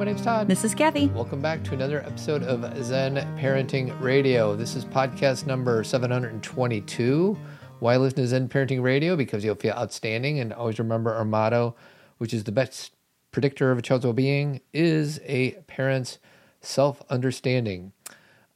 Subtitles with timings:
[0.00, 0.48] my name's Todd.
[0.48, 1.08] This is Cathy.
[1.08, 4.56] Welcome back to another episode of Zen Parenting Radio.
[4.56, 7.36] This is podcast number 722.
[7.80, 9.14] Why listen to Zen Parenting Radio?
[9.14, 10.40] Because you'll feel outstanding.
[10.40, 11.76] And always remember our motto,
[12.16, 12.94] which is the best
[13.30, 16.18] predictor of a child's well being, is a parent's
[16.62, 17.92] self understanding.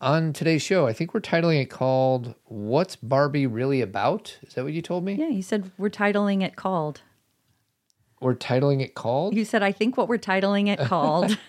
[0.01, 4.39] On today's show, I think we're titling it called What's Barbie Really About?
[4.41, 5.13] Is that what you told me?
[5.13, 7.03] Yeah, you said we're titling it called.
[8.21, 9.35] We're titling it called?
[9.37, 11.39] You said, I think what we're titling it called.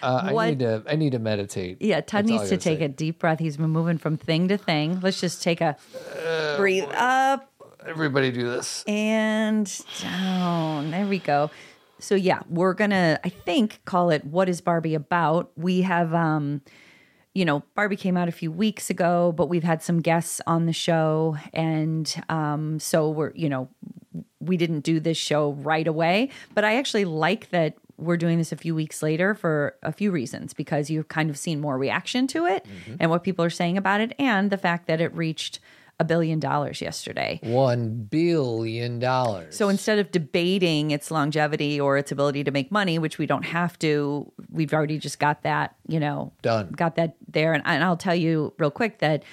[0.00, 1.78] Uh, I need to I need to meditate.
[1.82, 2.84] yeah, Todd That's needs to take say.
[2.84, 3.40] a deep breath.
[3.40, 5.00] He's been moving from thing to thing.
[5.00, 5.76] Let's just take a
[6.56, 7.50] breathe up
[7.84, 8.84] Everybody do this.
[8.86, 9.68] and
[10.00, 10.92] down.
[10.92, 11.50] There we go.
[11.98, 16.60] So yeah, we're gonna, I think, call it "What is Barbie about?" We have, um,
[17.38, 20.66] you know, Barbie came out a few weeks ago, but we've had some guests on
[20.66, 23.68] the show, and um, so we're, you know,
[24.40, 26.30] we didn't do this show right away.
[26.52, 30.10] But I actually like that we're doing this a few weeks later for a few
[30.10, 32.66] reasons because you've kind of seen more reaction to it
[32.98, 35.60] and what people are saying about it, and the fact that it reached
[36.00, 37.40] a billion dollars yesterday.
[37.42, 39.56] One billion dollars.
[39.56, 43.44] So instead of debating its longevity or its ability to make money, which we don't
[43.44, 46.70] have to, we've already just got that, you know, Done.
[46.70, 47.52] got that there.
[47.52, 49.24] And, and I'll tell you real quick that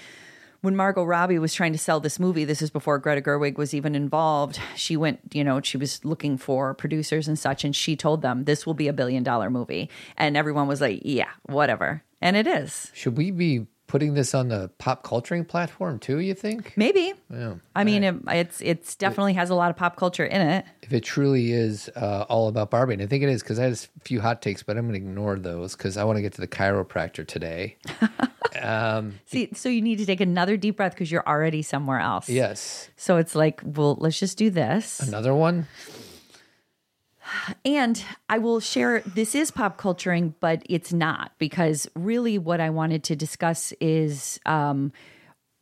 [0.61, 3.75] when Margot Robbie was trying to sell this movie, this is before Greta Gerwig was
[3.75, 4.59] even involved.
[4.75, 8.45] She went, you know, she was looking for producers and such, and she told them
[8.45, 12.47] this will be a billion dollar movie, and everyone was like, "Yeah, whatever," and it
[12.47, 12.89] is.
[12.95, 16.19] should we be putting this on the pop culturing platform too?
[16.19, 16.73] You think?
[16.75, 17.13] Maybe.
[17.31, 17.55] Yeah.
[17.75, 20.65] I mean, it, it's it's definitely has a lot of pop culture in it.
[20.81, 23.63] If it truly is uh, all about Barbie, and I think it is because I
[23.63, 26.21] had a few hot takes, but I'm going to ignore those because I want to
[26.21, 27.77] get to the chiropractor today.
[29.25, 32.29] See, so you need to take another deep breath because you're already somewhere else.
[32.29, 34.99] yes, So it's like, well, let's just do this.
[35.01, 35.67] another one.
[37.63, 42.69] And I will share this is pop culturing, but it's not because really what I
[42.69, 44.91] wanted to discuss is um,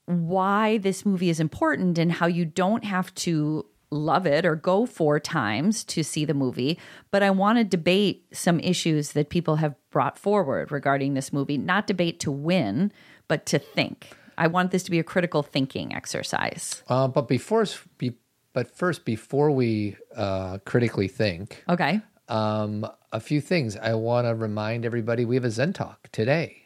[0.06, 4.86] why this movie is important and how you don't have to love it or go
[4.86, 6.80] four times to see the movie.
[7.12, 11.58] But I want to debate some issues that people have brought forward regarding this movie,
[11.58, 12.92] not debate to win,
[13.28, 14.18] but to think.
[14.38, 16.84] I want this to be a critical thinking exercise.
[16.88, 17.66] Uh, but before,
[18.00, 18.16] be,
[18.54, 22.02] but first, before we uh, critically think, Okay.
[22.30, 26.64] um, a few things I want to remind everybody: we have a Zen Talk today.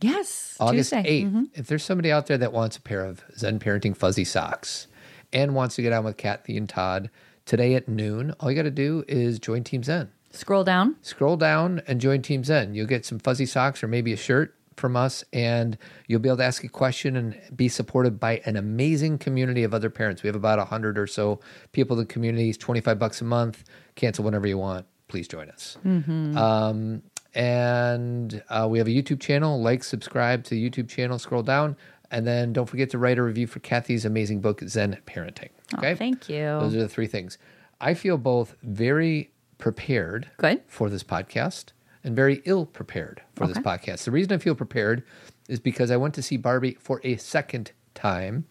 [0.00, 0.56] Yes.
[0.60, 1.24] August Tuesday.
[1.24, 1.48] 8th.
[1.54, 4.86] If there's somebody out there that wants a pair of Zen Parenting fuzzy socks
[5.32, 7.10] and wants to get on with Cathy and Todd
[7.46, 10.10] today at noon, all you got to do is join Team Zen.
[10.30, 10.94] Scroll down.
[11.02, 12.74] Scroll down and join Team Zen.
[12.74, 16.38] You'll get some fuzzy socks or maybe a shirt from us, and you'll be able
[16.38, 20.22] to ask a question and be supported by an amazing community of other parents.
[20.22, 21.40] We have about 100 or so
[21.72, 22.48] people in the community.
[22.48, 23.64] It's 25 bucks a month.
[23.96, 24.86] Cancel whenever you want.
[25.08, 25.76] Please join us.
[25.84, 27.02] Um,
[27.34, 29.60] and uh, we have a YouTube channel.
[29.62, 31.18] Like, subscribe to the YouTube channel.
[31.18, 31.76] Scroll down,
[32.10, 35.50] and then don't forget to write a review for Cathy's amazing book, Zen Parenting.
[35.76, 36.42] Okay, Oh, thank you.
[36.44, 37.38] Those are the three things.
[37.80, 40.62] I feel both very prepared Good.
[40.66, 41.66] for this podcast
[42.04, 44.04] and very ill prepared for this podcast.
[44.04, 45.04] The reason I feel prepared
[45.48, 48.46] is because I went to see Barbie for a second time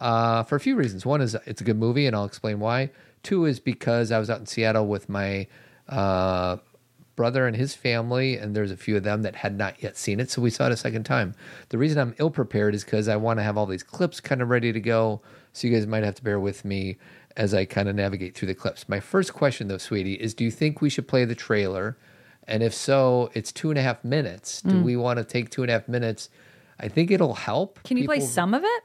[0.00, 1.06] uh, for a few reasons.
[1.06, 2.90] One is it's a good movie, and I'll explain why.
[3.22, 5.46] Two is because I was out in Seattle with my
[5.88, 6.56] uh,
[7.14, 10.18] brother and his family, and there's a few of them that had not yet seen
[10.18, 11.34] it, so we saw it a second time.
[11.68, 14.42] The reason I'm ill prepared is because I want to have all these clips kind
[14.42, 15.20] of ready to go,
[15.52, 16.96] so you guys might have to bear with me
[17.36, 18.88] as I kind of navigate through the clips.
[18.88, 21.96] My first question, though, sweetie, is do you think we should play the trailer?
[22.48, 24.62] And if so, it's two and a half minutes.
[24.62, 24.82] Do hmm.
[24.82, 26.28] we want to take two and a half minutes?
[26.78, 27.82] I think it'll help.
[27.84, 28.82] Can you play some of it?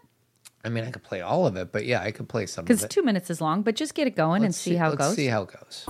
[0.64, 2.68] I mean, I could play all of it, but yeah, I could play some of
[2.68, 5.00] Because two minutes is long, but just get it going and Let's see, how it
[5.00, 5.16] let's goes.
[5.16, 5.86] see how it goes.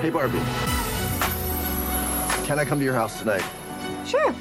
[0.00, 0.38] Hey, Barbie.
[2.46, 3.44] Can I come to your house tonight?
[4.06, 4.34] Sure.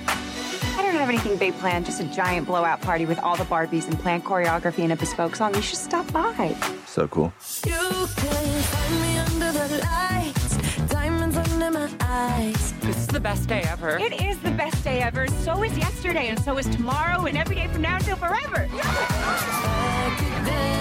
[0.77, 3.87] I don't have anything big planned, just a giant blowout party with all the Barbies
[3.87, 5.55] and planned choreography and a bespoke song.
[5.55, 6.55] You should stop by.
[6.85, 7.33] So cool.
[7.65, 10.57] You can find me under the lights,
[10.87, 12.73] diamonds under my eyes.
[12.81, 13.97] This is the best day ever.
[13.97, 15.27] It is the best day ever.
[15.27, 18.67] So is yesterday, and so is tomorrow, and every day from now until forever.
[18.69, 18.75] Do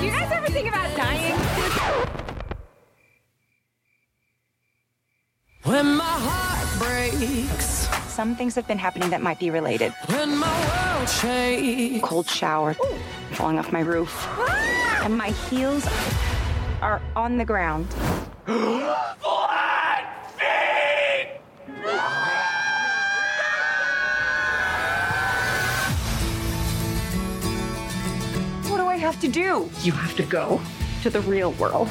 [0.04, 2.25] you guys ever think about dying?
[8.16, 9.92] Some things have been happening that might be related.
[10.06, 12.02] when my world shakes.
[12.02, 12.72] Cold shower,
[13.32, 14.26] falling off my roof,
[15.02, 15.86] and my heels
[16.80, 17.86] are on the ground.
[18.46, 18.72] Flat
[20.38, 21.28] feet!
[28.70, 29.68] What do I have to do?
[29.82, 30.58] You have to go
[31.02, 31.90] to the real world.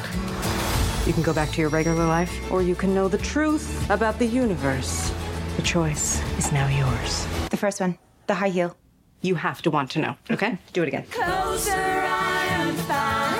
[1.06, 4.18] You can go back to your regular life, or you can know the truth about
[4.18, 5.12] the universe.
[5.56, 7.26] The choice is now yours.
[7.50, 8.76] The first one, the high heel.
[9.22, 10.58] You have to want to know, okay?
[10.74, 11.06] Do it again.
[11.10, 13.36] Closer I am fine.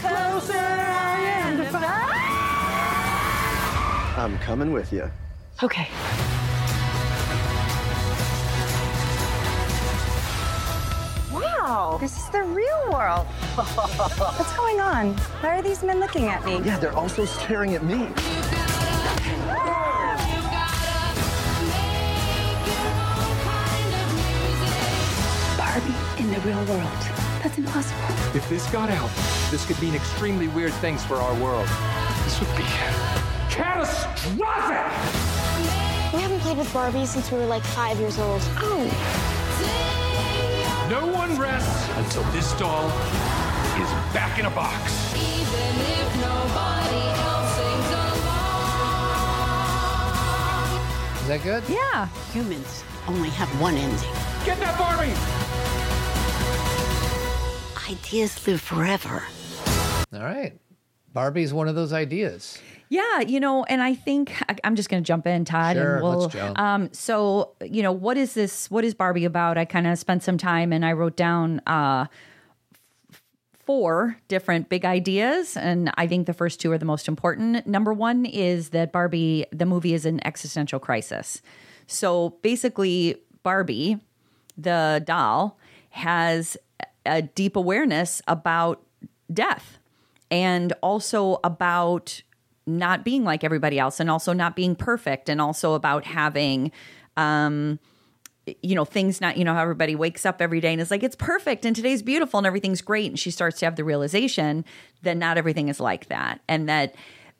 [0.00, 1.64] Closer I am
[4.16, 4.18] fine.
[4.18, 5.10] I'm coming with you.
[5.62, 5.88] Okay.
[11.32, 13.26] Wow, this is the real world.
[13.54, 15.14] What's going on?
[15.42, 16.60] Why are these men looking at me?
[16.64, 18.08] Yeah, they're also staring at me.
[26.30, 27.00] In the real world.
[27.42, 28.36] That's impossible.
[28.36, 29.10] If this got out,
[29.50, 31.66] this could mean extremely weird things for our world.
[32.24, 32.62] This would be
[33.50, 34.38] catastrophic!
[36.12, 38.40] We haven't played with Barbie since we were like five years old.
[38.58, 38.86] Oh.
[40.88, 42.88] No one rests until this doll
[43.80, 44.92] is back in a box.
[51.22, 51.64] Is that good?
[51.68, 52.08] Yeah.
[52.32, 54.10] Humans only have one ending.
[54.44, 55.49] Get that Barbie!
[57.90, 59.22] Ideas live forever.
[60.12, 60.52] All right.
[61.12, 62.58] Barbie's one of those ideas.
[62.88, 65.94] Yeah, you know, and I think I- I'm just going to jump in, Todd, Sure,
[65.96, 66.18] and we'll.
[66.20, 66.58] let's jump.
[66.58, 68.70] Um, so, you know, what is this?
[68.70, 69.58] What is Barbie about?
[69.58, 72.06] I kind of spent some time and I wrote down uh,
[73.12, 73.22] f-
[73.64, 77.66] four different big ideas, and I think the first two are the most important.
[77.66, 81.42] Number one is that Barbie, the movie, is an existential crisis.
[81.88, 83.98] So basically, Barbie,
[84.56, 85.58] the doll,
[85.90, 86.56] has
[87.06, 88.82] a deep awareness about
[89.32, 89.78] death
[90.30, 92.22] and also about
[92.66, 96.70] not being like everybody else and also not being perfect and also about having
[97.16, 97.78] um
[98.62, 101.02] you know things not you know how everybody wakes up every day and is like
[101.02, 103.10] it's perfect and today's beautiful and everything's great.
[103.10, 104.64] And she starts to have the realization
[105.02, 106.94] that not everything is like that and that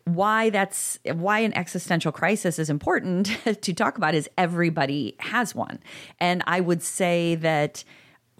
[0.04, 3.26] why that's why an existential crisis is important
[3.62, 5.78] to talk about is everybody has one.
[6.18, 7.84] And i would say that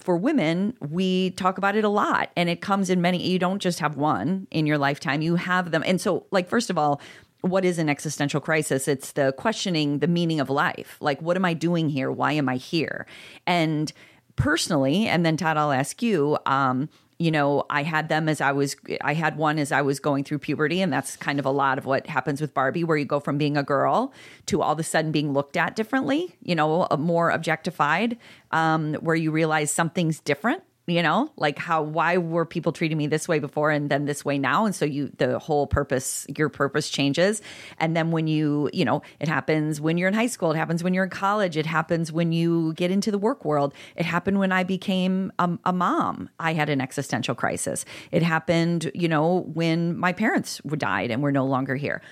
[0.03, 3.61] for women, we talk about it a lot and it comes in many, you don't
[3.61, 5.83] just have one in your lifetime, you have them.
[5.87, 7.01] And so, like, first of all,
[7.43, 8.87] what is an existential crisis?
[8.89, 10.97] It's the questioning the meaning of life.
[11.01, 12.11] Like, what am I doing here?
[12.11, 13.07] Why am I here?
[13.47, 13.93] And
[14.37, 16.89] personally, and then Todd, I'll ask you, um,
[17.21, 20.25] you know, I had them as I was, I had one as I was going
[20.25, 20.81] through puberty.
[20.81, 23.37] And that's kind of a lot of what happens with Barbie, where you go from
[23.37, 24.15] being a girl
[24.47, 28.17] to all of a sudden being looked at differently, you know, uh, more objectified,
[28.53, 30.63] um, where you realize something's different.
[30.91, 34.25] You know, like how, why were people treating me this way before and then this
[34.25, 34.67] way now?
[34.67, 37.43] And so you, the whole purpose, your purpose changes.
[37.79, 40.83] And then when you, you know, it happens when you're in high school, it happens
[40.83, 43.73] when you're in college, it happens when you get into the work world.
[43.95, 46.29] It happened when I became a, a mom.
[46.41, 47.85] I had an existential crisis.
[48.11, 52.03] It happened, you know, when my parents died and were no longer here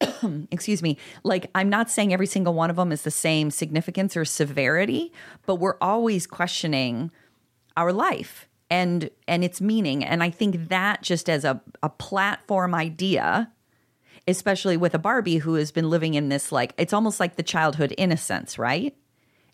[0.52, 4.16] excuse me like i'm not saying every single one of them is the same significance
[4.16, 5.12] or severity
[5.44, 7.10] but we're always questioning
[7.78, 12.74] our life and and its meaning and i think that just as a, a platform
[12.74, 13.50] idea
[14.26, 17.42] especially with a barbie who has been living in this like it's almost like the
[17.42, 18.94] childhood innocence right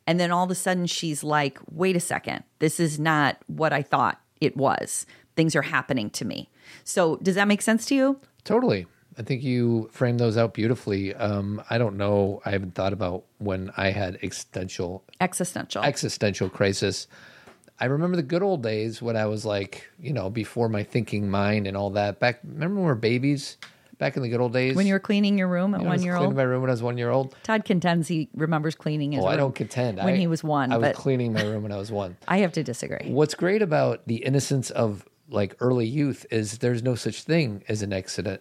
[0.06, 3.72] and then all of a sudden she's like wait a second this is not what
[3.72, 5.06] i thought it was
[5.37, 6.51] things are happening to me
[6.82, 8.87] so does that make sense to you Totally.
[9.17, 11.15] I think you framed those out beautifully.
[11.15, 12.43] Um, I don't know.
[12.44, 17.06] I haven't thought about when I had existential existential existential crisis.
[17.81, 21.28] I remember the good old days when I was like, you know, before my thinking
[21.28, 22.20] mind and all that.
[22.20, 23.56] Back, remember when we were babies?
[23.98, 25.90] Back in the good old days, when you were cleaning your room at You know,
[25.90, 27.34] I one was year cleaning old my room when I was one year old.
[27.44, 29.98] Todd contends he remembers cleaning his Oh, I room don't contend.
[29.98, 32.16] when I- he was one, I was cleaning my room when I was one.
[32.26, 33.08] I have to disagree.
[33.12, 37.82] What's great about the innocence of like early youth is there's no such thing as
[37.82, 37.93] an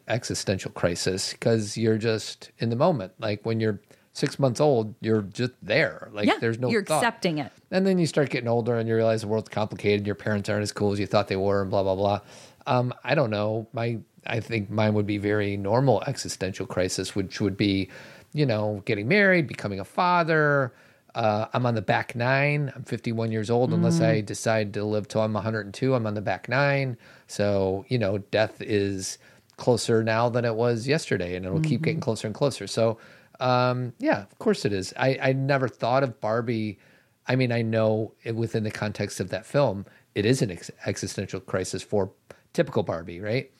[0.07, 3.13] existential crisis because you're just in the moment.
[3.19, 3.79] Like when you're
[4.13, 6.09] six months old, you're just there.
[6.13, 7.03] Like yeah, there's no you're thought.
[7.03, 7.51] accepting it.
[7.71, 10.05] And then you start getting older and you realize the world's complicated.
[10.05, 12.21] Your parents aren't as cool as you thought they were, and blah blah blah.
[12.65, 13.67] Um, I don't know.
[13.73, 17.89] My I think mine would be very normal existential crisis, which would be,
[18.33, 20.73] you know, getting married, becoming a father.
[21.13, 22.71] Uh, I'm on the back nine.
[22.75, 23.71] I'm 51 years old.
[23.71, 26.97] Unless I decide to live till I'm 102, I'm on the back nine.
[27.27, 29.17] So you know, death is
[29.57, 32.67] closer now than it was yesterday, and it'll keep getting closer and closer.
[32.67, 32.97] So,
[33.39, 34.93] um, yeah, of course it is.
[34.97, 36.79] I, I never thought of Barbie.
[37.27, 39.85] I mean, I know it, within the context of that film,
[40.15, 42.11] it is an ex- existential crisis for
[42.53, 43.51] typical Barbie, right?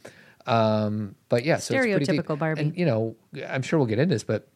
[0.46, 2.22] Um, but yeah, so it's pretty deep.
[2.22, 2.62] Stereotypical Barbie.
[2.62, 3.16] And you know,
[3.48, 4.48] I'm sure we'll get into this, but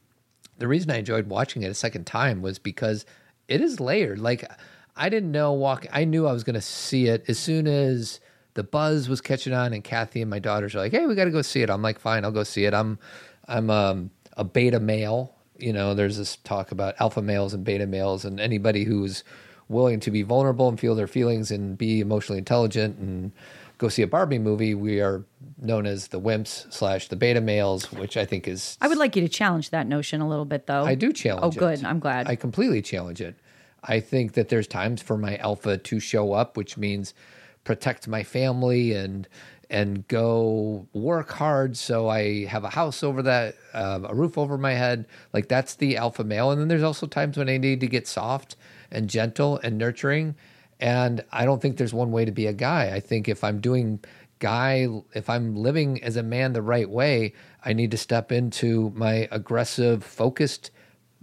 [0.58, 3.06] the reason I enjoyed watching it a second time was because
[3.48, 4.20] it is layered.
[4.20, 4.50] Like
[4.96, 5.86] I didn't know walk.
[5.92, 8.20] I knew I was going to see it as soon as
[8.56, 11.26] the buzz was catching on, and Cathy and my daughters are like, "Hey, we got
[11.26, 13.00] to go see it." I'm like, "Fine, I'll go see it." I'm
[13.48, 15.34] I'm um, a beta male.
[15.58, 19.24] You know, there's this talk about alpha males and beta males, and anybody who's
[19.68, 23.34] willing to be vulnerable and feel their feelings and be emotionally intelligent and
[23.78, 25.24] go see a Barbie movie, we are
[25.58, 28.78] known as the wimps slash the beta males, which I think is.
[28.82, 30.84] I would like you to challenge that notion a little bit, though.
[30.84, 31.44] I do challenge.
[31.44, 31.60] Oh, it.
[31.60, 31.86] good.
[31.86, 32.28] I'm glad.
[32.28, 33.36] I completely challenge it.
[33.84, 37.14] I think that there's times for my alpha to show up, which means
[37.64, 39.28] protect my family and
[39.70, 44.58] and go work hard so I have a house over that, uh, a roof over
[44.58, 45.06] my head.
[45.34, 46.52] Like that's the alpha male.
[46.52, 48.56] And then there's also times when I need to get soft
[48.92, 50.36] and gentle and nurturing.
[50.80, 52.92] And I don't think there's one way to be a guy.
[52.94, 54.00] I think if I'm doing
[54.40, 57.34] guy, if I'm living as a man the right way,
[57.66, 60.72] I need to step into my aggressive, focused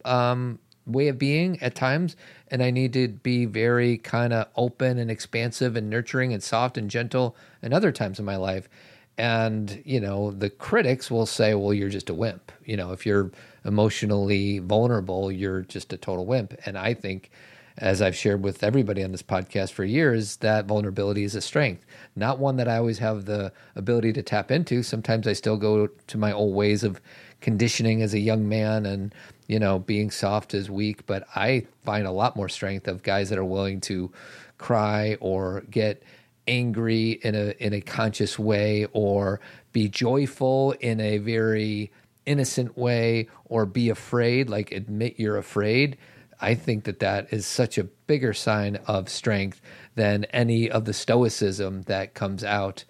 [0.05, 2.17] um, way of being at times.
[2.49, 6.77] And I need to be very kind of open and expansive and nurturing and soft
[6.79, 8.69] and gentle and other times in my life.
[9.17, 12.51] And, you know, the critics will say, well, you're just a wimp.
[12.65, 13.31] You know, if you're
[13.65, 16.55] emotionally vulnerable, you're just a total wimp.
[16.67, 17.31] And I think,
[17.79, 21.85] as I've shared with everybody on this podcast for years, that vulnerability is a strength,
[22.15, 24.83] not one that I always have the ability to tap into.
[24.83, 27.01] Sometimes I still go to my old ways of
[27.41, 29.15] conditioning as a young man and
[29.47, 33.31] you know being soft is weak but i find a lot more strength of guys
[33.31, 34.11] that are willing to
[34.59, 36.03] cry or get
[36.47, 39.41] angry in a in a conscious way or
[39.73, 41.91] be joyful in a very
[42.27, 45.97] innocent way or be afraid like admit you're afraid.
[46.41, 49.61] I think that that is such a bigger sign of strength
[49.95, 52.85] than any of the stoicism that comes out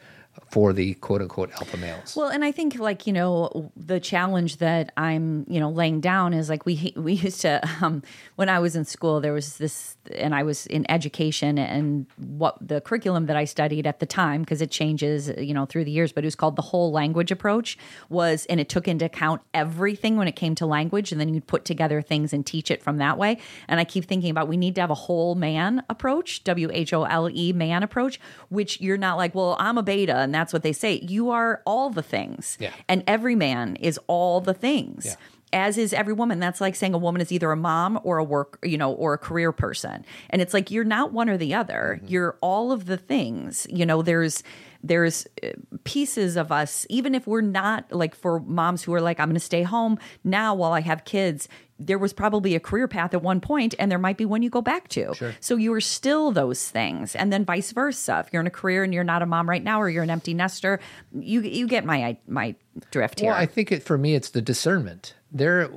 [0.55, 2.15] for the quote unquote alpha males.
[2.15, 6.33] Well, and I think like you know the challenge that I'm you know laying down
[6.33, 8.05] is like we we used to um,
[8.37, 12.57] when I was in school there was this and I was in education and what
[12.61, 15.91] the curriculum that I studied at the time because it changes you know through the
[15.91, 17.77] years but it was called the whole language approach
[18.09, 21.49] was and it took into account everything when it came to language and then you'd
[21.49, 24.57] put together things and teach it from that way and I keep thinking about we
[24.57, 28.21] need to have a whole man approach W H O L E man approach
[28.51, 31.01] which you're not like well I'm a beta and that's what they say.
[31.03, 32.57] You are all the things.
[32.61, 32.73] Yeah.
[32.89, 35.15] and every man is all the things Yeah.
[35.53, 36.41] as is every woman.
[36.41, 39.15] That's like saying a woman is either a mom or a work you know or
[39.15, 40.05] a career person.
[40.31, 42.01] And it's like you're not one or the other.
[42.07, 43.67] You're all of the things.
[43.71, 44.43] You know there's
[44.83, 45.49] there's uh,
[45.85, 49.35] pieces of us even if we're not like for moms who are like i'm going
[49.35, 53.23] to stay home now while i have kids there was probably a career path at
[53.23, 56.31] one point and there might be one you go back to so you are still
[56.31, 59.27] those things and then vice versa if you're in a career and you're not a
[59.27, 60.79] mom right now or you're an empty nester
[61.13, 62.55] you you get my my
[62.91, 65.15] drift here Well, I think it for me it's the discernment.
[65.33, 65.69] There,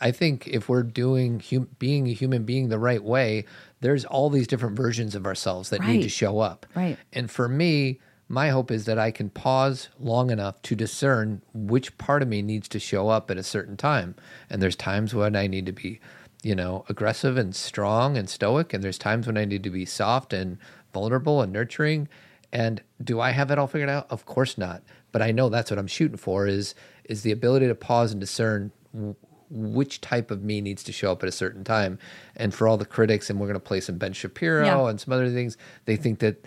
[0.00, 3.44] I think if we're doing hum, being a human being the right way,
[3.80, 6.66] there's all these different versions of ourselves that need to show up.
[6.74, 6.98] Right.
[7.12, 11.96] And for me, my hope is that I can pause long enough to discern which
[11.98, 14.14] part of me needs to show up at a certain time.
[14.48, 16.00] And there's times when I need to be,
[16.42, 19.84] you know, aggressive and strong and stoic, and there's times when I need to be
[19.84, 20.58] soft and
[20.92, 22.08] vulnerable and nurturing.
[22.52, 24.06] And do I have it all figured out?
[24.10, 24.82] Of course not.
[25.12, 28.20] But I know that's what I'm shooting for is is the ability to pause and
[28.20, 29.14] discern w-
[29.50, 31.98] which type of me needs to show up at a certain time.
[32.34, 34.88] And for all the critics, and we're going to play some Ben Shapiro Yeah.
[34.88, 36.42] and some other things, they think that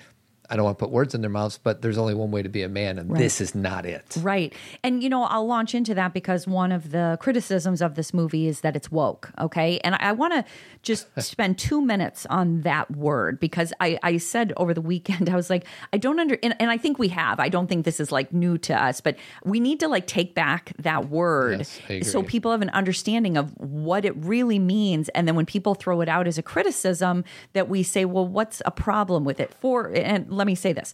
[0.49, 2.49] I don't want to put words in their mouths, but there's only one way to
[2.49, 4.17] be a man, and this is not it.
[4.21, 4.53] Right.
[4.83, 8.47] And, you know, I'll launch into that because one of the criticisms of this movie
[8.47, 9.31] is that it's woke.
[9.39, 9.79] Okay.
[9.79, 10.45] And I want to
[10.83, 15.35] just spend two minutes on that word because I, I said over the weekend, I
[15.35, 17.39] was like, I don't under, and, and I think we have.
[17.39, 20.33] I don't think this is like new to us, but we need to like take
[20.33, 25.09] back that word Yes, so people have an understanding of what it really means.
[25.09, 27.23] And then when people throw it out as a criticism,
[27.53, 29.53] that we say, well, what's a problem with it?
[29.55, 30.93] For, and let me say this.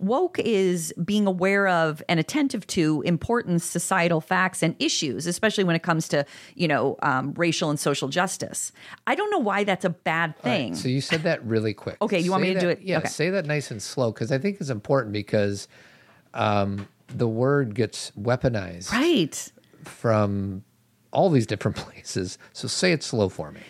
[0.00, 5.76] Woke is being aware of and attentive to important societal facts and issues, especially when
[5.76, 8.72] it comes to, you know, um, racial and social justice.
[9.06, 10.74] I don't know why that's a bad All right, thing.
[10.74, 11.96] so you said that really quick.
[12.02, 12.80] Okay, you want me Say to do it?
[12.82, 13.08] Yeah, Okay.
[13.08, 15.68] say that nice and slow because I think it's important because
[16.34, 19.52] um, the word gets weaponized right.
[19.84, 20.64] from
[21.12, 22.36] all these different places.
[22.52, 23.60] So say it slow for me.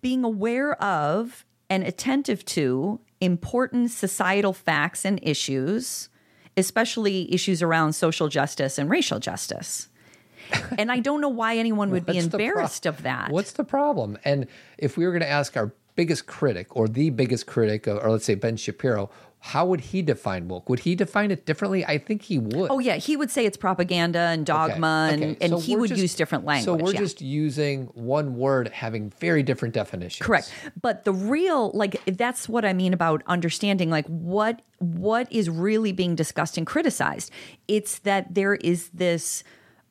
[0.00, 6.08] being aware of and attentive to important societal facts and issues,
[6.56, 9.88] especially issues around social justice and racial justice.
[10.78, 13.30] and I don't know why anyone would be the pro- embarrassed of that.
[13.30, 14.18] What's the problem?
[14.24, 14.46] And
[14.78, 18.24] if we were going to ask our biggest critic or the biggest critic, or let's
[18.24, 19.10] say Ben Shapiro,
[19.40, 20.68] how would he define woke?
[20.68, 21.84] Would he define it differently?
[21.84, 22.70] I think he would.
[22.70, 25.36] Oh yeah, he would say it's propaganda and dogma, Okay, and, okay.
[25.40, 26.64] and So he would just- use different language.
[26.64, 26.98] So we're yeah.
[26.98, 30.26] just using one word having very different definitions.
[30.26, 30.52] Correct.
[30.80, 35.92] But the real like that's what I mean about understanding like what what is really
[35.92, 37.30] being discussed and criticized.
[37.68, 39.44] It's that there is this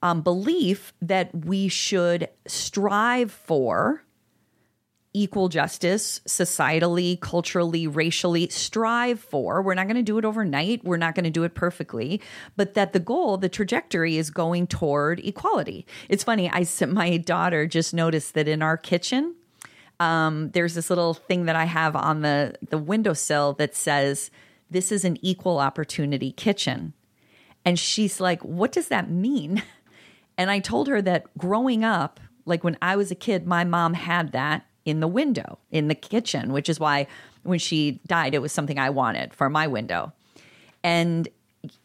[0.03, 4.03] um, belief that we should strive for
[5.17, 9.61] equal justice societally, culturally, racially, strive for.
[9.61, 10.83] We're not going to do it overnight.
[10.83, 12.21] We're not going to do it perfectly,
[12.55, 15.87] but that the goal, the trajectory is going toward equality.
[16.07, 16.49] It's funny.
[16.51, 19.35] I my daughter just noticed that in our kitchen,
[19.99, 24.29] um, there's this little thing that I have on the the windowsill that says,
[24.69, 26.93] "This is an equal opportunity kitchen,"
[27.65, 29.63] and she's like, "What does that mean?"
[30.39, 33.95] And I told her that growing up, like when I was a kid, my mom
[33.95, 37.07] had that in the window in the kitchen, which is why
[37.43, 40.13] when she died, it was something I wanted for my window.
[40.83, 41.27] And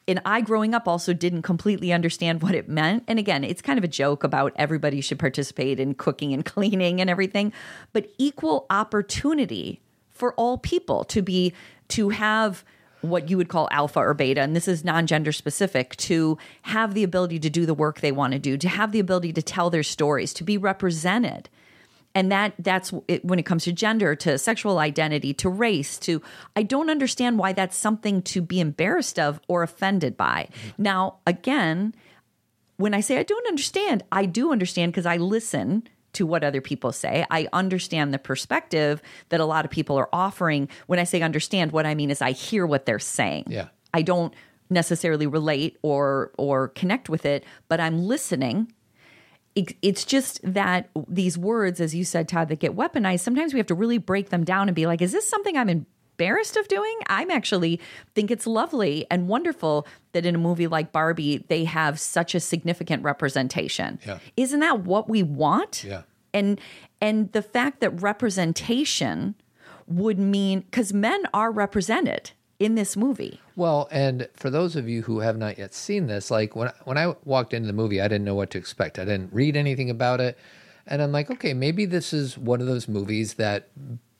[0.06, 3.02] and I growing up also didn't completely understand what it meant.
[3.09, 7.00] And again, it's kind of a joke about everybody should participate in cooking and cleaning
[7.00, 7.52] and everything,
[7.92, 9.80] but equal opportunity
[10.12, 11.52] for all people to be
[11.88, 12.64] to have
[13.00, 17.02] what you would call alpha or beta and this is non-gender specific to have the
[17.02, 19.71] ability to do the work they want to do to have the ability to tell
[19.71, 21.49] their stories to be represented
[22.14, 26.23] and that that's it, when it comes to gender to sexual identity to race to
[26.57, 30.49] i don't understand why that's something to be embarrassed of or offended by.
[30.50, 30.83] Mm-hmm.
[30.83, 31.95] Now again
[32.76, 36.61] when i say i don't understand i do understand because i listen to what other
[36.61, 37.25] people say.
[37.31, 39.00] I understand the perspective
[39.31, 40.69] that a lot of people are offering.
[40.87, 43.45] When i say understand what i mean is i hear what they're saying.
[43.49, 43.69] Yeah.
[43.95, 44.35] i don't
[44.71, 48.73] necessarily relate or or connect with it but i'm listening
[49.54, 53.66] it's just that these words, as you said, Todd, that get weaponized, sometimes we have
[53.66, 56.99] to really break them down and be like, is this something I'm embarrassed of doing?
[57.09, 57.80] I'm actually
[58.14, 62.40] think it's lovely and wonderful that in a movie like Barbie, they have such a
[62.40, 63.99] significant representation.
[64.06, 64.18] Yeah.
[64.37, 65.85] Isn't that what we want?
[65.85, 66.02] Yeah.
[66.32, 66.61] And
[67.00, 69.35] and the fact that representation
[69.87, 73.40] would mean because men are represented in this movie.
[73.54, 76.96] Well, and for those of you who have not yet seen this, like when when
[76.96, 78.98] I walked into the movie, I didn't know what to expect.
[78.98, 80.38] I didn't read anything about it,
[80.86, 83.68] and I'm like, okay, maybe this is one of those movies that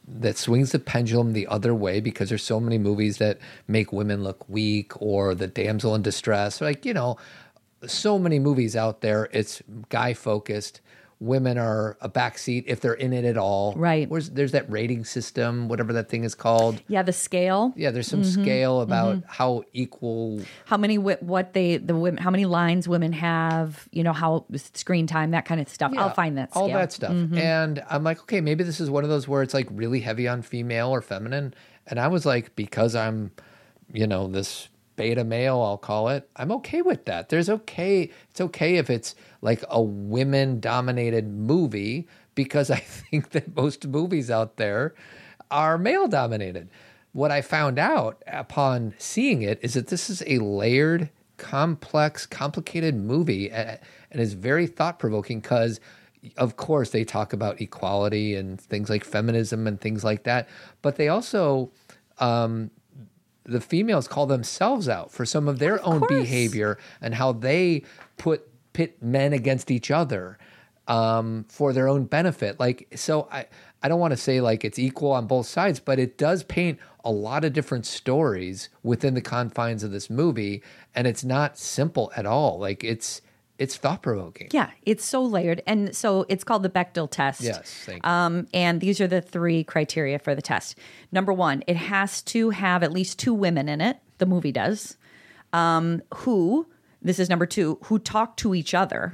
[0.07, 4.23] that swings the pendulum the other way because there's so many movies that make women
[4.23, 6.61] look weak or the damsel in distress.
[6.61, 7.17] Like you know,
[7.87, 9.29] so many movies out there.
[9.33, 10.81] It's guy focused.
[11.23, 13.75] Women are a backseat if they're in it at all.
[13.77, 14.09] Right.
[14.09, 16.83] Where's there's that rating system, whatever that thing is called.
[16.89, 17.73] Yeah, the scale.
[17.77, 19.23] Yeah, there's some Mhm, scale about mhm.
[19.29, 24.13] how equal how many what they the women how many lines women have you know
[24.13, 27.13] how screen time that kind of stuff i'll find that all that stuff.
[27.13, 27.37] Mhm.
[27.39, 30.27] And I'm like, okay, maybe this is one of those where it's like really heavy
[30.27, 31.55] on female or feminine.
[31.87, 33.31] And I was like, because I'm,
[33.93, 36.29] you know, this beta male, I'll call it.
[36.37, 37.29] I'm okay with that.
[37.29, 38.11] There's okay.
[38.31, 44.31] It's okay if it's like a women dominated movie because I think that most movies
[44.31, 44.95] out there
[45.51, 46.71] are male dominated.
[47.13, 52.95] What I found out upon seeing it is that this is a layered, complex, complicated
[52.95, 53.79] movie and
[54.13, 55.79] is very thought provoking because,
[56.39, 60.49] of course, they talk about equality and things like feminism and things like that.
[60.81, 61.71] But they also,
[62.19, 62.71] um,
[63.45, 67.83] the females call themselves out for some of their own behavior and how they
[68.17, 70.39] put pit men against each other
[70.89, 72.59] um, for their own benefit.
[72.59, 73.47] Like, so I,
[73.83, 76.79] I don't want to say like it's equal on both sides, but it does paint
[77.05, 80.63] a lot of different stories within the confines of this movie,
[80.95, 82.59] and it's not simple at all.
[82.59, 83.23] Like it's
[83.59, 84.49] it's thought provoking.
[84.53, 88.11] yeah it's so layered and so it's called the bechdel test Yes, thank you.
[88.11, 90.77] um, and these are the three criteria for the test
[91.13, 94.97] number one it has to have at least two women in it the movie does
[95.53, 96.67] um, who
[97.03, 99.13] this is number two who talk to each other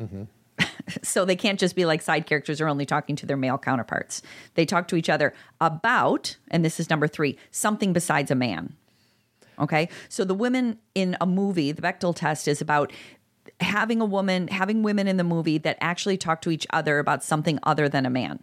[1.02, 4.22] so they can't just be like side characters are only talking to their male counterparts.
[4.54, 8.74] They talk to each other about, and this is number three, something besides a man.
[9.58, 9.88] Okay.
[10.08, 12.92] So the women in a movie, the Bechdel test is about
[13.60, 17.22] having a woman, having women in the movie that actually talk to each other about
[17.24, 18.42] something other than a man.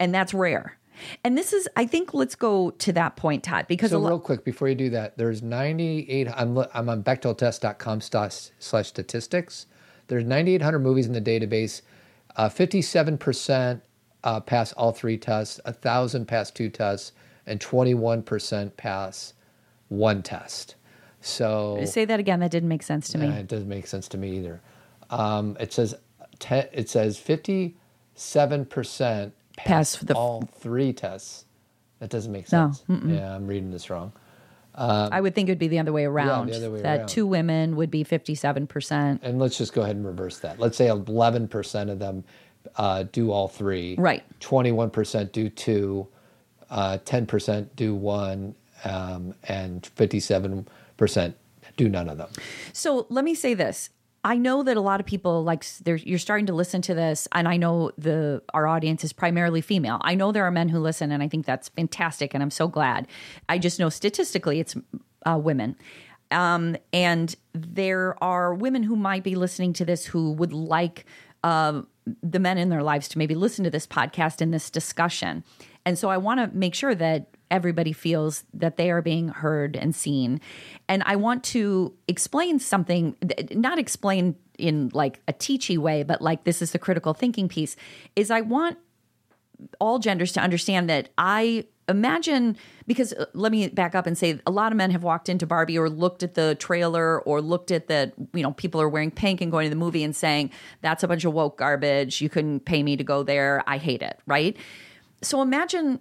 [0.00, 0.78] And that's rare.
[1.24, 4.18] And this is, I think, let's go to that point, Todd, because so lo- real
[4.18, 6.28] quick before you do that, there's 98.
[6.34, 9.66] I'm I'm on BechdelTest.com slash slash statistics.
[10.08, 11.82] There's 9,800 movies in the database.
[12.36, 13.80] Uh, 57%
[14.24, 15.60] uh, pass all three tests.
[15.64, 17.12] A thousand pass two tests,
[17.46, 19.34] and 21% pass
[19.88, 20.74] one test.
[21.20, 22.40] So say that again.
[22.40, 23.26] That didn't make sense to me.
[23.28, 24.60] it doesn't make sense to me either.
[25.10, 25.94] Um, it says
[26.38, 27.72] te- it says 57%
[28.16, 31.44] pass, Pass the- all three tests.
[32.00, 32.84] That doesn't make No, sense.
[32.88, 33.16] mm-mm.
[33.16, 34.12] Yeah, I'm reading this wrong.
[34.80, 36.50] I would think it would be the other way around.
[36.50, 37.08] Yeah, other way that around.
[37.08, 39.18] two women would be 57%.
[39.24, 40.60] And let's just go ahead and reverse that.
[40.60, 42.22] Let's say 11% of them
[42.76, 43.96] uh, do all three.
[43.98, 44.22] Right.
[44.38, 46.06] 21% do two,
[46.70, 48.54] uh, 10% do one,
[48.84, 50.66] um, and 57%
[51.76, 52.28] do none of them.
[52.72, 53.90] So let me say this.
[54.24, 57.46] I know that a lot of people like you're starting to listen to this, and
[57.46, 59.98] I know the our audience is primarily female.
[60.02, 62.66] I know there are men who listen, and I think that's fantastic, and I'm so
[62.68, 63.06] glad.
[63.48, 64.76] I just know statistically it's
[65.24, 65.76] uh, women,
[66.32, 71.06] um, and there are women who might be listening to this who would like
[71.44, 71.82] uh,
[72.22, 75.44] the men in their lives to maybe listen to this podcast and this discussion,
[75.86, 79.76] and so I want to make sure that everybody feels that they are being heard
[79.76, 80.40] and seen.
[80.88, 83.16] And I want to explain something,
[83.52, 87.76] not explain in like a teachy way, but like this is the critical thinking piece,
[88.16, 88.78] is I want
[89.80, 92.56] all genders to understand that I imagine
[92.86, 95.46] because uh, let me back up and say a lot of men have walked into
[95.46, 99.10] Barbie or looked at the trailer or looked at that you know people are wearing
[99.10, 100.50] pink and going to the movie and saying
[100.82, 102.20] that's a bunch of woke garbage.
[102.20, 103.64] You couldn't pay me to go there.
[103.66, 104.20] I hate it.
[104.26, 104.56] Right?
[105.22, 106.00] So imagine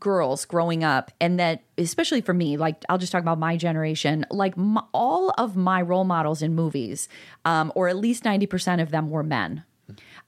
[0.00, 4.24] girls growing up and that especially for me like i'll just talk about my generation
[4.30, 4.54] like
[4.94, 7.08] all of my role models in movies
[7.44, 9.64] um, or at least 90% of them were men.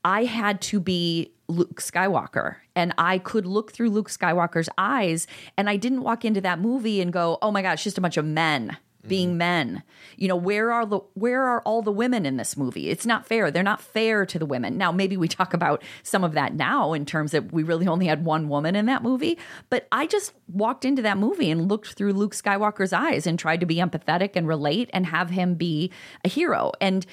[0.04, 5.26] I had to be luke skywalker and i could look through luke skywalker's eyes
[5.58, 8.00] and i didn't walk into that movie and go oh my god it's just a
[8.00, 9.36] bunch of men being mm.
[9.36, 9.82] men
[10.16, 13.26] you know where are the where are all the women in this movie it's not
[13.26, 16.54] fair they're not fair to the women now maybe we talk about some of that
[16.54, 19.38] now in terms that we really only had one woman in that movie
[19.70, 23.60] but i just walked into that movie and looked through luke skywalker's eyes and tried
[23.60, 25.90] to be empathetic and relate and have him be
[26.24, 27.06] a hero and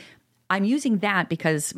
[0.52, 1.74] I'm using that because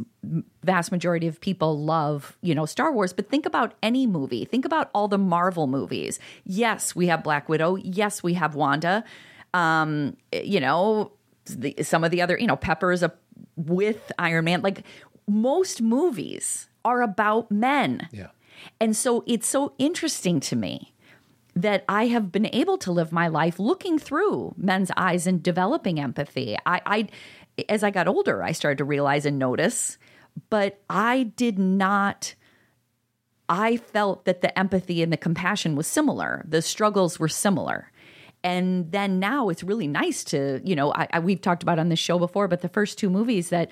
[0.63, 4.45] vast majority of people love, you know, Star Wars, but think about any movie.
[4.45, 6.19] Think about all the Marvel movies.
[6.43, 7.75] Yes, we have Black Widow.
[7.75, 9.03] Yes, we have Wanda.
[9.53, 11.11] Um, you know,
[11.45, 13.13] the, some of the other, you know, Pepper's a
[13.55, 14.61] with Iron Man.
[14.61, 14.83] Like
[15.27, 18.07] most movies are about men.
[18.11, 18.27] Yeah.
[18.79, 20.93] And so it's so interesting to me
[21.55, 25.99] that I have been able to live my life looking through men's eyes and developing
[25.99, 26.57] empathy.
[26.65, 27.07] I, I
[27.69, 29.97] as I got older, I started to realize and notice,
[30.49, 32.35] but I did not.
[33.47, 36.43] I felt that the empathy and the compassion was similar.
[36.47, 37.91] The struggles were similar.
[38.43, 41.89] And then now it's really nice to, you know, I, I, we've talked about on
[41.89, 43.71] this show before, but the first two movies that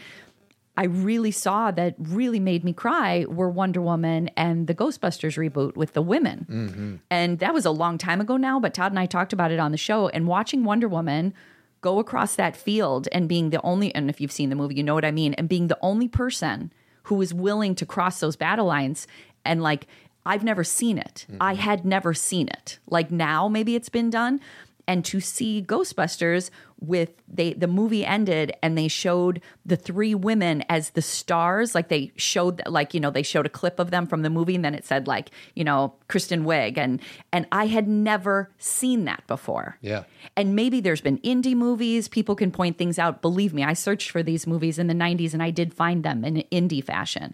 [0.77, 5.75] I really saw that really made me cry were Wonder Woman and the Ghostbusters reboot
[5.75, 6.47] with the women.
[6.49, 6.95] Mm-hmm.
[7.10, 9.60] And that was a long time ago now, but Todd and I talked about it
[9.60, 10.07] on the show.
[10.07, 11.34] And watching Wonder Woman
[11.81, 14.84] go across that field and being the only, and if you've seen the movie, you
[14.84, 16.71] know what I mean, and being the only person
[17.03, 19.07] who was willing to cross those battle lines
[19.43, 19.88] and like,
[20.25, 21.25] I've never seen it.
[21.39, 21.62] I mm-hmm.
[21.62, 22.79] had never seen it.
[22.88, 24.39] Like now, maybe it's been done.
[24.88, 30.63] And to see Ghostbusters with they the movie ended and they showed the three women
[30.67, 34.07] as the stars, like they showed like you know they showed a clip of them
[34.07, 36.99] from the movie and then it said like you know Kristen Wiig and
[37.31, 39.77] and I had never seen that before.
[39.81, 40.03] Yeah.
[40.36, 42.07] And maybe there's been indie movies.
[42.07, 43.21] People can point things out.
[43.21, 46.25] Believe me, I searched for these movies in the 90s and I did find them
[46.25, 47.34] in indie fashion.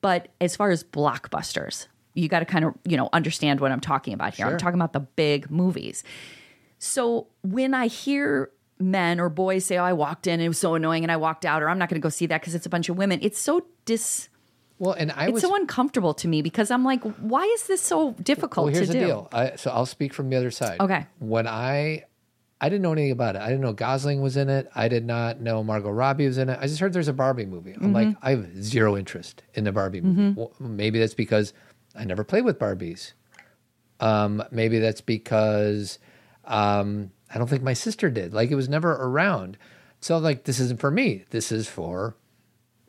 [0.00, 3.80] But as far as blockbusters, you got to kind of, you know, understand what I'm
[3.80, 4.46] talking about here.
[4.46, 6.02] I'm talking about the big movies.
[6.78, 10.58] So when I hear men or boys say, "Oh, I walked in and it was
[10.58, 12.54] so annoying and I walked out," or "I'm not going to go see that because
[12.54, 14.28] it's a bunch of women," it's so dis.
[14.78, 17.80] Well, and I it's was so uncomfortable to me because I'm like, why is this
[17.80, 19.06] so difficult Well, here's to the do?
[19.06, 19.28] deal.
[19.32, 20.80] I, so I'll speak from the other side.
[20.80, 21.06] Okay.
[21.20, 22.02] When I,
[22.60, 23.42] I didn't know anything about it.
[23.42, 24.68] I didn't know Gosling was in it.
[24.74, 26.58] I did not know Margot Robbie was in it.
[26.60, 27.72] I just heard there's a Barbie movie.
[27.80, 28.26] I'm like, Mm-hmm.
[28.26, 30.34] I have zero interest in the Barbie movie.
[30.36, 31.52] Well, maybe that's because
[31.94, 33.12] I never played with Barbies.
[34.00, 35.98] Um, maybe that's because
[36.44, 38.34] um, I don't think my sister did.
[38.34, 39.56] Like it was never around.
[40.00, 41.24] So like this isn't for me.
[41.30, 42.16] This is for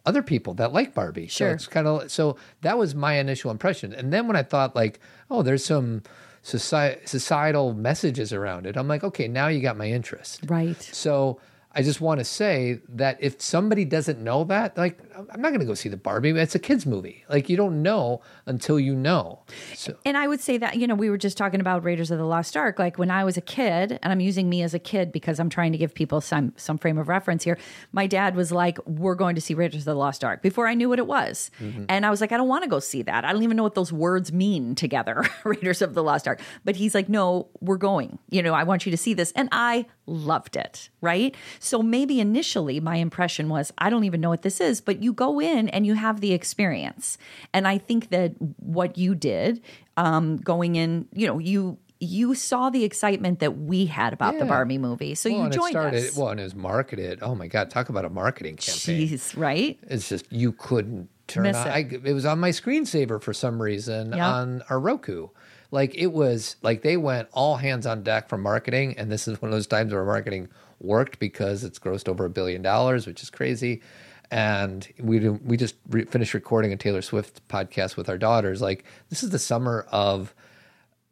[0.05, 1.27] other people that like Barbie.
[1.27, 1.49] Sure.
[1.49, 3.93] So it's kind of so that was my initial impression.
[3.93, 6.03] And then when I thought like, oh, there's some
[6.43, 10.41] soci- societal messages around it, I'm like, okay, now you got my interest.
[10.47, 10.81] Right.
[10.81, 11.39] So
[11.73, 15.59] I just want to say that if somebody doesn't know that, like, I'm not going
[15.59, 16.31] to go see the Barbie.
[16.31, 17.23] It's a kids movie.
[17.29, 19.43] Like, you don't know until you know.
[19.73, 22.17] So And I would say that, you know, we were just talking about Raiders of
[22.17, 22.79] the Lost Ark.
[22.79, 25.49] Like when I was a kid, and I'm using me as a kid because I'm
[25.49, 27.57] trying to give people some some frame of reference here.
[27.91, 30.73] My dad was like, We're going to see Raiders of the Lost Ark before I
[30.73, 31.51] knew what it was.
[31.59, 31.85] Mm-hmm.
[31.89, 33.25] And I was like, I don't want to go see that.
[33.25, 36.41] I don't even know what those words mean together, Raiders of the Lost Ark.
[36.63, 38.19] But he's like, No, we're going.
[38.29, 39.31] You know, I want you to see this.
[39.33, 40.89] And I loved it.
[41.01, 41.35] Right.
[41.59, 45.13] So maybe initially my impression was, I don't even know what this is, but you
[45.13, 47.17] go in and you have the experience.
[47.53, 49.61] And I think that what you did,
[49.95, 54.43] um, going in, you know, you you saw the excitement that we had about the
[54.43, 55.15] Barbie movie.
[55.15, 56.17] So well, you and it joined started, us.
[56.17, 57.19] Well, and it was marketed.
[57.21, 59.07] Oh my God, talk about a marketing campaign.
[59.07, 59.79] Jeez, right?
[59.83, 61.67] It's just you couldn't turn Miss on.
[61.67, 61.71] it.
[61.71, 64.29] I, it was on my screensaver for some reason Yeah.
[64.29, 65.29] on our Roku.
[65.71, 69.41] Like it was like they went all hands on deck for marketing, and this is
[69.41, 70.49] one of those times where marketing
[70.81, 73.81] worked because it's grossed over a billion dollars, which is crazy.
[74.31, 78.61] And we do, we just re- finished recording a Taylor Swift podcast with our daughters.
[78.61, 80.33] Like this is the summer of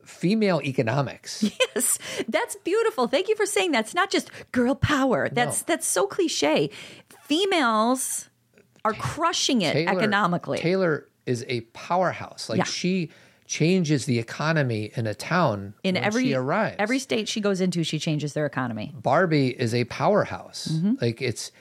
[0.03, 1.43] female economics.
[1.75, 1.97] Yes,
[2.27, 3.07] that's beautiful.
[3.07, 3.85] Thank you for saying that.
[3.85, 5.27] It's not just girl power.
[5.29, 6.69] That's that's so cliche.
[7.23, 8.29] Females
[8.85, 10.57] are crushing it Taylor- economically.
[10.59, 12.47] Taylor is a powerhouse.
[12.49, 12.63] Like Yeah.
[12.65, 13.09] she
[13.47, 16.75] changes the economy in a town in when every she arrives.
[16.79, 18.93] every state she goes into, she changes their economy.
[18.95, 20.67] Barbie is a powerhouse.
[20.71, 20.93] Mm-hmm.
[21.01, 21.51] Like it's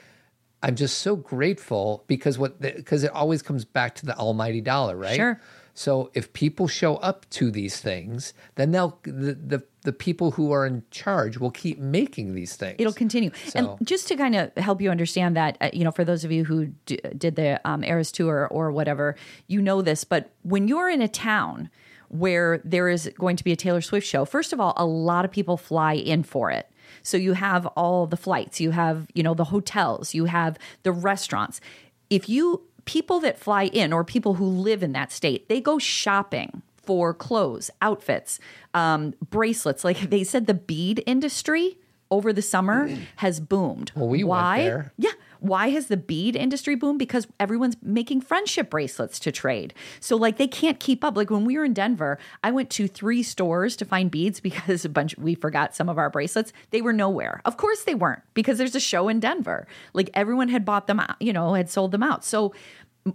[0.63, 4.95] I'm just so grateful because what because it always comes back to the almighty dollar,
[4.97, 5.15] right?
[5.15, 5.39] Sure.
[5.75, 10.51] So if people show up to these things, then they'll the the, the people who
[10.53, 12.75] are in charge will keep making these things.
[12.79, 13.31] It'll continue.
[13.47, 16.23] So- And just to kind of help you understand that, uh, you know, for those
[16.23, 19.15] of you who d- did the um, Eras tour or whatever,
[19.47, 20.03] you know this.
[20.05, 21.69] But when you're in a town
[22.09, 25.25] where there is going to be a Taylor Swift show, first of all, a lot
[25.25, 26.69] of people fly in for it.
[27.03, 30.91] So you have all the flights, you have, you know, the hotels, you have the
[30.91, 31.61] restaurants.
[32.09, 35.79] If you people that fly in or people who live in that state, they go
[35.79, 38.39] shopping for clothes, outfits,
[38.73, 39.83] um, bracelets.
[39.83, 41.77] Like they said, the bead industry
[42.11, 43.91] over the summer has boomed.
[43.95, 44.61] Well, we went Why?
[44.61, 44.93] there.
[44.97, 45.11] Yeah.
[45.43, 46.99] Why has the bead industry boomed?
[46.99, 49.73] Because everyone's making friendship bracelets to trade.
[49.99, 51.17] So like they can't keep up.
[51.17, 54.85] Like when we were in Denver, I went to three stores to find beads because
[54.85, 56.53] a bunch we forgot some of our bracelets.
[56.69, 57.41] They were nowhere.
[57.43, 59.67] Of course they weren't because there's a show in Denver.
[59.93, 62.23] Like everyone had bought them out, you know, had sold them out.
[62.23, 62.53] So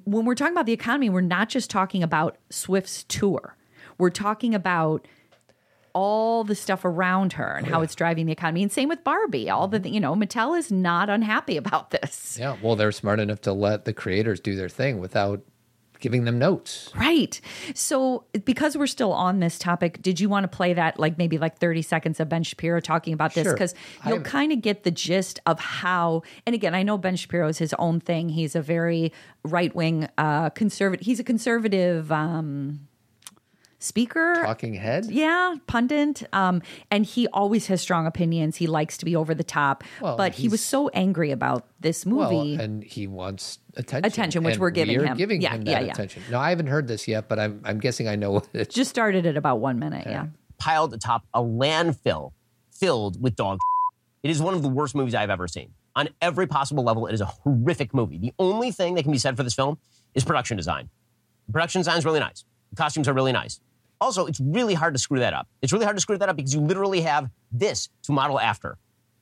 [0.04, 3.56] when we're talking about the economy, we're not just talking about Swift's tour.
[3.96, 5.08] We're talking about
[5.92, 8.62] all the stuff around her and how it's driving the economy.
[8.62, 9.50] And same with Barbie.
[9.50, 12.36] All the you know, Mattel is not unhappy about this.
[12.38, 15.42] Yeah, well, they're smart enough to let the creators do their thing without
[16.00, 16.90] giving them notes.
[16.94, 17.40] Right.
[17.74, 21.38] So because we're still on this topic, did you want to play that like maybe
[21.38, 23.44] like 30 seconds of Ben Shapiro talking about this?
[23.44, 23.52] Sure.
[23.52, 23.74] Because
[24.06, 27.58] you'll kind of get the gist of how and again, I know Ben Shapiro is
[27.58, 28.28] his own thing.
[28.28, 29.12] He's a very
[29.44, 32.87] right wing uh conservative he's a conservative um
[33.78, 35.06] speaker Talking head.
[35.06, 36.24] Yeah, pundit.
[36.32, 38.56] Um, and he always has strong opinions.
[38.56, 39.84] He likes to be over the top.
[40.00, 42.56] Well, but he was so angry about this movie.
[42.56, 44.04] Well, and he wants attention.
[44.04, 45.16] Attention, which and we're giving we him.
[45.16, 45.92] giving Yeah, him yeah, that yeah.
[45.92, 46.22] attention.
[46.30, 48.70] No, I haven't heard this yet, but I'm I'm guessing I know what it.
[48.70, 50.06] Just started at about one minute.
[50.06, 50.26] Yeah.
[50.58, 52.32] piled atop a landfill
[52.72, 53.58] filled with dog.
[54.22, 55.70] It is one of the worst movies I've ever seen.
[55.94, 58.18] On every possible level, it is a horrific movie.
[58.18, 59.78] The only thing that can be said for this film
[60.14, 60.88] is production design.
[61.46, 62.44] The production design is really nice.
[62.70, 63.60] The costumes are really nice.
[64.00, 65.48] Also, it's really hard to screw that up.
[65.60, 68.78] It's really hard to screw that up because you literally have this to model after.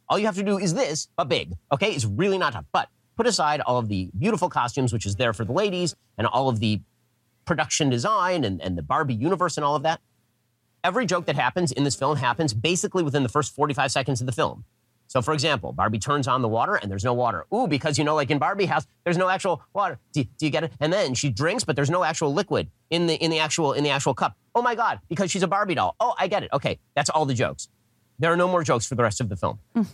[0.09, 1.55] All you have to do is this, but big.
[1.73, 2.67] Okay, it's really not tough.
[2.73, 6.27] But put aside all of the beautiful costumes, which is there for the ladies, and
[6.27, 6.81] all of the
[7.45, 10.01] production design and, and the Barbie universe and all of that
[10.87, 14.27] every joke that happens in this film happens basically within the first 45 seconds of
[14.27, 14.65] the film.
[15.09, 17.47] So, for example, Barbie turns on the water and there's no water.
[17.55, 19.99] Ooh, because you know, like in Barbie house, there's no actual water.
[20.13, 20.73] Do, do you get it?
[20.81, 23.85] And then she drinks, but there's no actual liquid in the in the actual in
[23.85, 24.37] the actual cup.
[24.55, 25.95] Oh my god, because she's a Barbie doll.
[26.01, 26.51] Oh, I get it.
[26.53, 27.69] Okay, that's all the jokes.
[28.19, 29.59] There are no more jokes for the rest of the film.
[29.77, 29.87] Mm.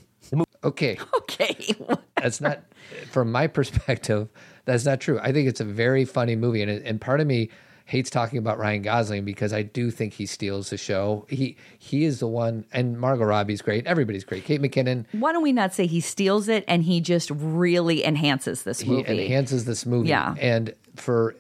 [0.65, 1.75] Okay, Okay.
[2.17, 2.63] that's not
[3.11, 4.29] from my perspective.
[4.65, 5.19] That's not true.
[5.21, 7.51] I think it's a very funny movie, and and part of me
[7.85, 11.27] hates talking about Ryan Gosling because I do think he steals the show.
[11.29, 13.87] He he is the one, and Margot Robbie's great.
[13.87, 14.45] Everybody's great.
[14.45, 15.07] Kate McKinnon.
[15.13, 18.91] Why don't we not say he steals it and he just really enhances this he
[18.91, 19.25] movie?
[19.27, 20.09] enhances this movie.
[20.09, 20.35] Yeah.
[20.41, 21.35] And for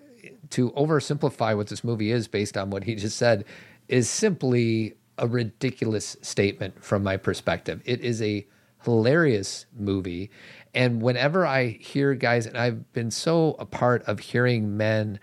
[0.50, 3.44] to oversimplify what this movie is based on what he just said
[3.88, 7.80] is simply a ridiculous statement from my perspective.
[7.84, 8.46] It is a
[8.84, 10.30] hilarious movie.
[10.74, 15.20] And whenever I hear guys, and I've been so a part of hearing men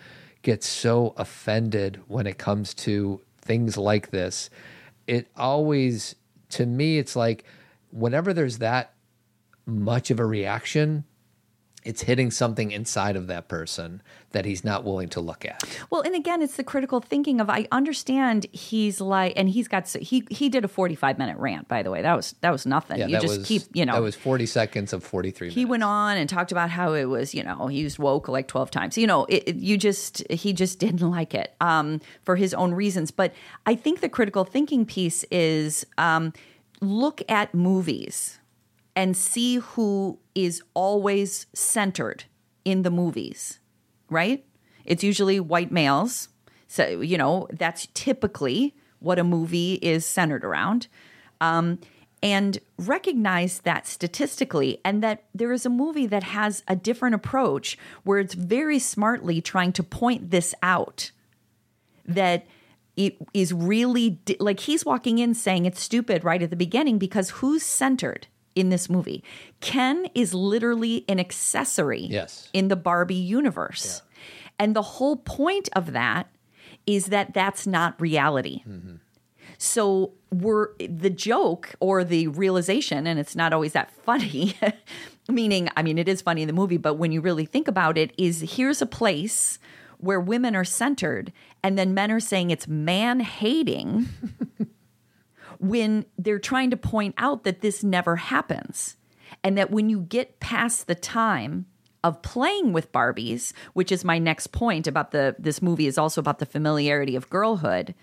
[0.50, 4.50] get so offended when it comes to things like this,
[5.06, 6.16] it always,
[6.50, 7.44] to me, it's like
[7.92, 8.94] whenever there's that
[9.68, 11.04] much of a reaction,
[11.84, 15.63] it's hitting something inside of that person that he's not willing to look at.
[15.89, 19.88] Well, and again, it's the critical thinking of I understand he's like, and he's got
[19.89, 21.68] he he did a forty five minute rant.
[21.68, 23.00] By the way, that was that was nothing.
[23.00, 25.50] Yeah, you just was keep you know that was forty seconds of forty three.
[25.50, 28.48] he went on and talked about how it was you know he used woke like
[28.48, 32.36] 12 times you know it, it- you just he just didn't like it um, for
[32.36, 33.34] his own reasons but
[33.65, 36.34] i think the critical thinking piece is um,
[36.82, 38.39] look at movies
[38.96, 42.25] and see who is always centered
[42.65, 43.60] in the movies
[44.10, 44.43] right?
[44.86, 46.30] It's usually white males.
[46.67, 50.88] So you know that's typically what a movie is centered around.
[51.41, 51.80] Um,
[52.21, 57.78] and recognize that statistically, and that there is a movie that has a different approach
[58.04, 61.12] where it's very smartly trying to point this out
[62.06, 62.45] that
[62.97, 66.97] it is really di- like he's walking in saying it's stupid right at the beginning
[66.97, 68.28] because who's centered
[68.60, 69.24] in this movie?
[69.62, 72.50] Ken is literally an accessory Yes.
[72.54, 74.02] in the Barbie universe.
[74.58, 76.28] And the whole point of that
[76.86, 78.63] is that that's not reality.
[78.67, 78.95] Mm-hmm.
[79.58, 84.56] So we're the joke or the realization, and it's not always that funny.
[85.30, 87.98] meaning, I mean, it is funny in the movie, but when you really think about
[87.98, 89.60] it, is here's a place
[89.98, 91.32] where women are centered,
[91.63, 94.08] and then men are saying it's man hating
[95.60, 98.95] when they're trying to point out that this never happens.
[99.43, 101.67] And that when you get past the time
[102.04, 106.19] of playing with Barbies, which is my next point about the this movie is also
[106.19, 107.93] about the familiarity of girlhood,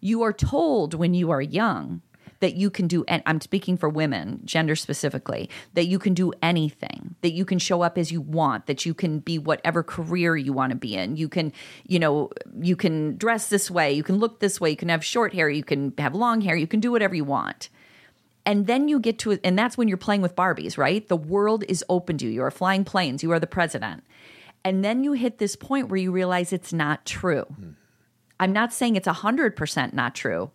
[0.00, 2.00] you are told when you are young
[2.40, 6.32] that you can do and I'm speaking for women, gender specifically, that you can do
[6.42, 10.36] anything, that you can show up as you want, that you can be whatever career
[10.36, 11.16] you want to be in.
[11.16, 11.52] You can,
[11.86, 15.04] you know, you can dress this way, you can look this way, you can have
[15.04, 17.68] short hair, you can have long hair, you can do whatever you want.
[18.46, 21.06] And then you get to and that's when you're playing with Barbies, right?
[21.06, 22.30] The world is open to you.
[22.30, 24.04] You are flying planes, you are the president.
[24.64, 27.42] And then you hit this point where you realize it's not true.
[27.42, 27.70] Hmm.
[28.40, 30.50] I'm not saying it's 100% not true.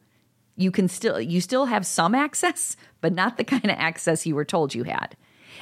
[0.56, 4.36] You can still you still have some access, but not the kind of access you
[4.36, 5.16] were told you had.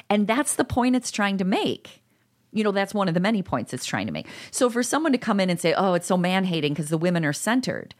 [0.10, 2.04] And that's the point it's trying to make.
[2.52, 4.28] You know, that's one of the many points it's trying to make.
[4.52, 7.24] So for someone to come in and say, "Oh, it's so man-hating because the women
[7.26, 7.96] are centered."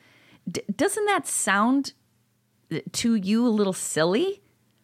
[0.50, 1.94] D- doesn't that sound
[2.72, 4.42] uh, to you a little silly?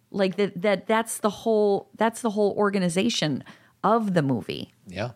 [0.09, 3.43] Like that that that's the whole that's the whole organization
[3.83, 4.73] of the movie.
[4.87, 5.11] Yeah.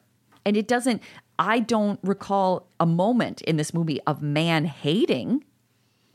[0.45, 1.01] And it doesn't,
[1.37, 5.43] I don't recall a moment in this movie of man hating.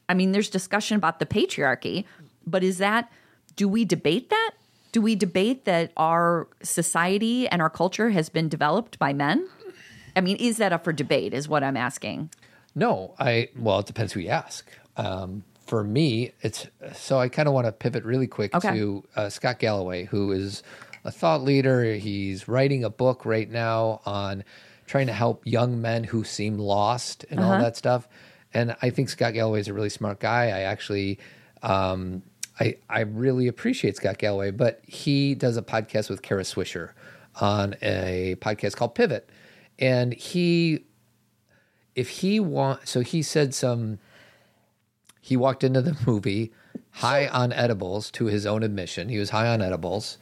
[0.09, 2.05] I mean, there's discussion about the patriarchy,
[2.47, 3.11] but is that,
[3.57, 4.53] do we debate that?
[4.93, 9.49] Do we debate that our society and our culture has been developed by men?
[10.15, 12.31] I mean, is that up for debate, is what I'm asking.
[12.75, 14.67] No, I well, it depends who you ask.
[14.97, 18.71] Um, for me, it's so I kind of want to pivot really quick Okay.
[18.77, 20.63] to uh, Scott Galloway, who is
[21.05, 21.95] a thought leader.
[21.95, 24.45] He's writing a book right now on
[24.87, 27.63] trying to help young men who seem lost and all Uh-huh.
[27.63, 28.09] that stuff.
[28.57, 30.47] And I think Scott Galloway is a really smart guy.
[30.47, 31.19] I actually,
[31.63, 32.23] um,
[32.59, 36.93] I I really appreciate Scott Galloway, but he does a podcast with Kara Swisher
[37.41, 39.29] on a podcast called Pivot,
[39.79, 40.85] and he
[41.95, 43.99] if he want so he said some
[45.21, 46.53] he walked into the movie
[46.93, 49.09] high on edibles to his own admission.
[49.09, 50.17] He was high on edibles.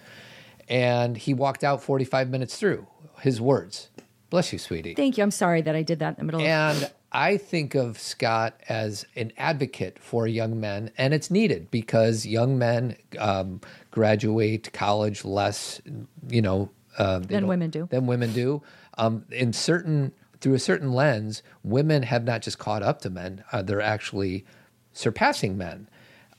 [0.69, 2.87] And he walked out 45 minutes through
[3.21, 3.91] his words.
[4.31, 4.95] Bless you sweetie.
[4.95, 5.23] Thank you.
[5.23, 8.61] I'm sorry that I did that in the middle of and I think of Scott
[8.69, 13.61] as an advocate for young men, and it's needed because young men um,
[13.93, 15.81] graduate college less,
[16.29, 17.87] you know, uh, Than women do.
[17.89, 18.63] Than women do.
[18.99, 23.45] Um, in certain through a certain lens, women have not just caught up to men;
[23.53, 24.45] uh, they're actually
[24.93, 25.89] surpassing men.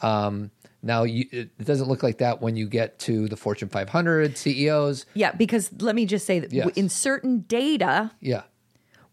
[0.02, 0.52] Um,
[0.84, 5.06] now, you, it doesn't look like that when you get to the Fortune 500 CEOs.
[5.16, 6.70] Yeah, because let me just say that Yes.
[6.76, 8.44] in certain data, Yeah,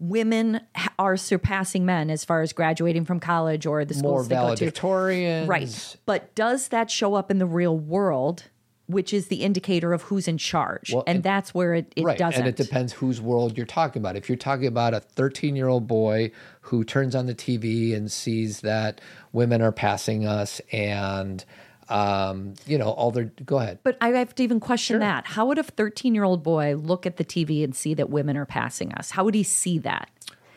[0.03, 0.61] women
[0.99, 4.65] are surpassing men as far as graduating from college or the more schools to.
[4.67, 5.47] valedictorians.
[5.47, 5.97] Right.
[6.07, 8.51] But does that show up in the real world,
[8.87, 10.93] which is the indicator of who's in charge?
[10.93, 12.19] Well, and, and- that's where it, it right.
[12.19, 12.41] doesn't.
[12.41, 14.17] And it depends whose world you're talking about.
[14.17, 18.11] If you're talking about a 13 year old boy who turns on the TV and
[18.11, 19.01] sees that
[19.33, 21.45] women are passing us and,
[21.89, 23.79] um, you know, all their, go ahead.
[23.83, 25.27] But I have to even question that.
[25.27, 28.37] How would a 13 year old boy look at the TV and see that women
[28.37, 29.11] are passing us?
[29.11, 30.09] How would he see that?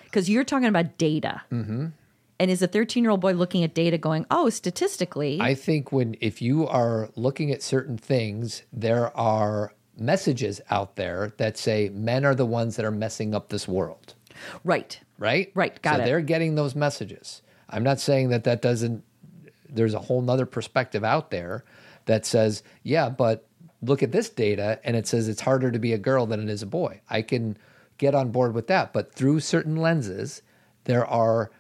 [0.04, 1.42] Because you're talking about data.
[1.52, 1.88] Mm-hmm.
[2.38, 5.92] And is a 13 year old boy looking at data going, oh, statistically, I think
[5.92, 11.90] when, if you are looking at certain things, there are messages out there that say
[11.90, 14.16] men are the ones that are messing up this world.
[14.66, 15.00] right.
[15.18, 15.50] right?
[15.56, 16.06] Right, got so it.
[16.06, 17.42] they're getting those messages.
[17.70, 19.04] I'm not saying that that doesn't.
[19.76, 21.64] There's a whole nother perspective out there
[22.06, 23.48] that says, yeah, but
[23.82, 26.50] look at this data, and it says it's harder to be a girl than it
[26.50, 27.02] is a boy.
[27.10, 27.58] I can
[27.98, 30.42] get on board with that, but through certain lenses,
[30.86, 31.52] there are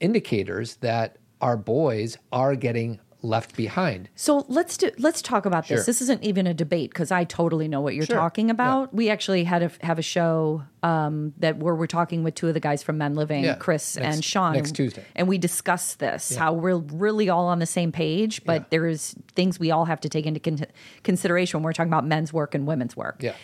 [0.00, 4.08] indicators that our boys are getting left behind.
[4.14, 5.78] So let's do let's talk about this.
[5.80, 5.84] Sure.
[5.86, 8.16] This isn't even a debate because I totally know what you're Sure.
[8.16, 8.92] talking about.
[8.94, 12.54] We actually had a, have a show um, that where we're talking with two of
[12.54, 15.04] the guys from Men Living, Yeah, Chris next- and Sean, next and- Tuesday.
[15.16, 19.14] and we discuss this how we're really all on the same page, but there is
[19.34, 20.66] things we all have to take into con-
[21.02, 23.16] consideration when we're talking about men's work and women's work.
[23.20, 23.34] Yeah.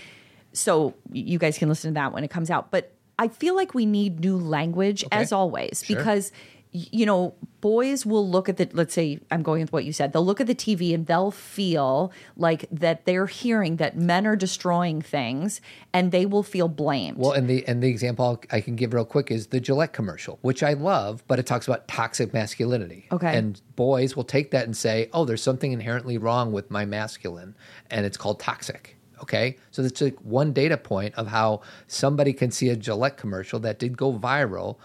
[0.52, 2.70] So you guys can listen to that when it comes out.
[2.70, 5.96] But I feel like we need new language as always Sure.
[5.96, 6.32] because
[6.72, 10.12] you know, boys will look at the, let's say, I'm going with what you said,
[10.12, 14.36] they'll look at the TV and they'll feel like that they're hearing that men are
[14.36, 15.60] destroying things
[15.92, 17.18] and they will feel blamed.
[17.18, 20.38] Well, and the and the example I can give real quick is the Gillette commercial,
[20.42, 23.06] which I love, but it talks about toxic masculinity.
[23.10, 23.36] Okay.
[23.36, 27.56] And boys will take that and say, "Oh, there's something inherently wrong with my masculine,
[27.90, 32.50] and it's called toxic." Okay, so that's like one data point of how somebody can
[32.50, 34.76] see a Gillette commercial that did go viral,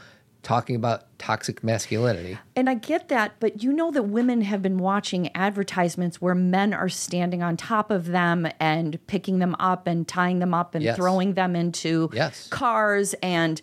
[0.46, 2.38] talking about toxic masculinity.
[2.56, 6.74] And I get that, but you know that women have been watching advertisements where men
[6.74, 10.84] are standing on top of them and picking them up and tying them up and
[10.84, 10.96] Yes.
[10.96, 12.48] throwing them into Yes.
[12.50, 13.62] cars and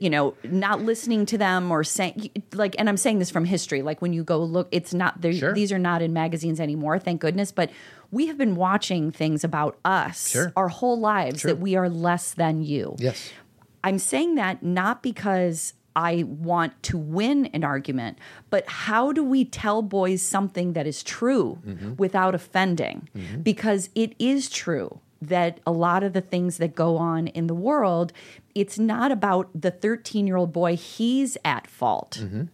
[0.00, 3.82] you know not listening to them or saying like and I'm saying this from history
[3.82, 5.52] like when you go look it's not Sure.
[5.52, 7.70] these are not in magazines anymore thank goodness but
[8.10, 10.54] we have been watching things about us Sure.
[10.56, 11.50] our whole lives Sure.
[11.50, 13.30] that we are less than you Yes.
[13.84, 18.18] I'm saying that not because I want to win an argument,
[18.50, 21.96] but how do we tell boys something that is true mm-hmm.
[21.96, 23.08] without offending?
[23.16, 23.42] Mm-hmm.
[23.42, 27.54] Because it is true that a lot of the things that go on in the
[27.54, 28.12] world,
[28.54, 32.18] it's not about the 13 year old boy, he's at fault.
[32.20, 32.44] Mm-hmm.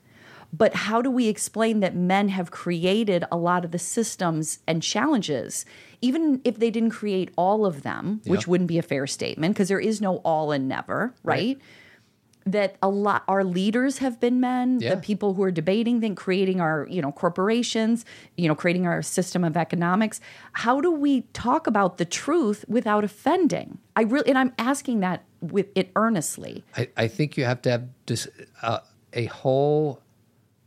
[0.52, 4.82] But how do we explain that men have created a lot of the systems and
[4.82, 5.66] challenges,
[6.00, 9.68] even if they didn't create all of them, which wouldn't be a fair statement because
[9.68, 11.58] there is no all and never, right?
[12.50, 14.94] That a lot our leaders have been men, Yeah.
[14.94, 18.04] the people who are debating then creating our, you know, corporations,
[18.36, 20.20] you know, creating our system of economics.
[20.64, 23.78] How do we talk about the truth without offending?
[23.96, 26.64] I really and I'm asking that with it earnestly.
[26.76, 28.28] I, I think you have to have dis,
[28.62, 28.80] uh,
[29.12, 30.00] a whole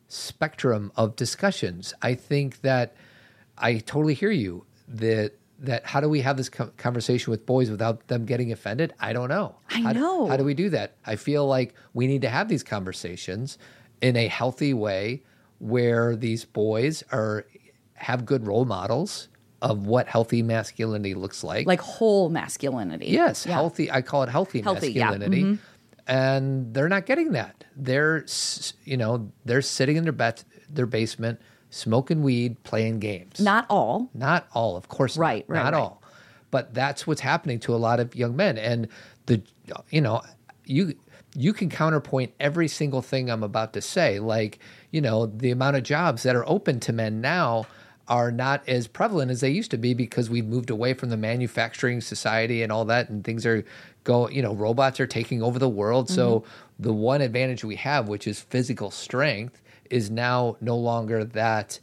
[0.08, 1.94] spectrum of discussions.
[2.02, 2.94] I think that
[3.58, 5.32] I totally hear you that
[5.62, 8.94] that how do we have this conversation with boys without them getting offended?
[9.00, 9.56] I don't know.
[9.70, 10.28] I How do- know.
[10.28, 10.96] how do we do that?
[11.06, 13.58] I feel like we need to have these conversations
[14.02, 15.22] in a healthy way
[15.60, 17.46] where these boys are
[17.94, 19.28] have good role models
[19.62, 21.68] of what healthy masculinity looks like.
[21.68, 23.06] Like whole masculinity.
[23.10, 23.54] Yes, Yeah.
[23.54, 23.92] healthy.
[23.92, 25.12] I call it healthy, Healthy, yeah.
[25.12, 25.44] masculinity.
[25.44, 25.60] Mhm.
[26.08, 27.64] And they're not getting that.
[27.76, 28.26] They're,
[28.84, 31.40] you know, they're sitting in their bet, their basement,
[31.72, 33.40] smoking weed, playing games.
[33.40, 34.12] Not all.
[34.14, 35.18] Not all, of course.
[35.18, 35.22] not.
[35.22, 35.80] Right, right, Not right.
[35.80, 36.04] all.
[36.52, 38.58] But that's what's happening to a lot of young men.
[38.58, 38.88] And
[39.26, 39.42] the,
[39.90, 40.22] you know,
[40.66, 40.96] you
[41.34, 44.20] you can counterpoint every single thing I'm about to say.
[44.20, 44.60] Like,
[44.92, 47.66] you know, the amount of jobs that are open to men now
[48.08, 51.18] are not as prevalent as they used to be because we've moved away from the
[51.18, 53.64] manufacturing society and all that and things are
[54.04, 56.84] go you know robots are taking over the world so mm-hmm.
[56.84, 59.62] the one advantage we have which is physical strength
[59.92, 61.80] is now no longer that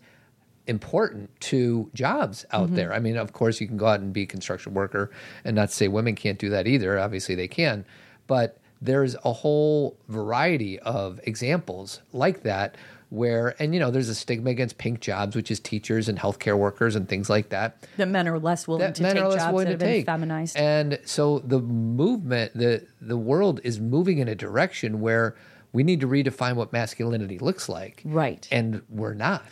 [0.66, 2.74] important to jobs out Mhm.
[2.74, 2.92] there.
[2.92, 5.11] I mean, of course, you can go out and be a construction worker,
[5.44, 6.98] and not say women can't do that either.
[6.98, 7.84] Obviously, they can,
[8.26, 12.76] but there's a whole variety of examples like that
[13.11, 16.59] where, and you know, there's a stigma against pink jobs, which is teachers and healthcare
[16.59, 19.28] workers and things like that That men are less willing that to men take are
[19.30, 20.56] less jobs willing that to have been feminized.
[20.59, 25.34] And so the movement, the the world is moving in a direction where
[25.72, 28.02] we need to redefine what masculinity looks like.
[28.04, 28.48] Right.
[28.50, 29.44] And we're not.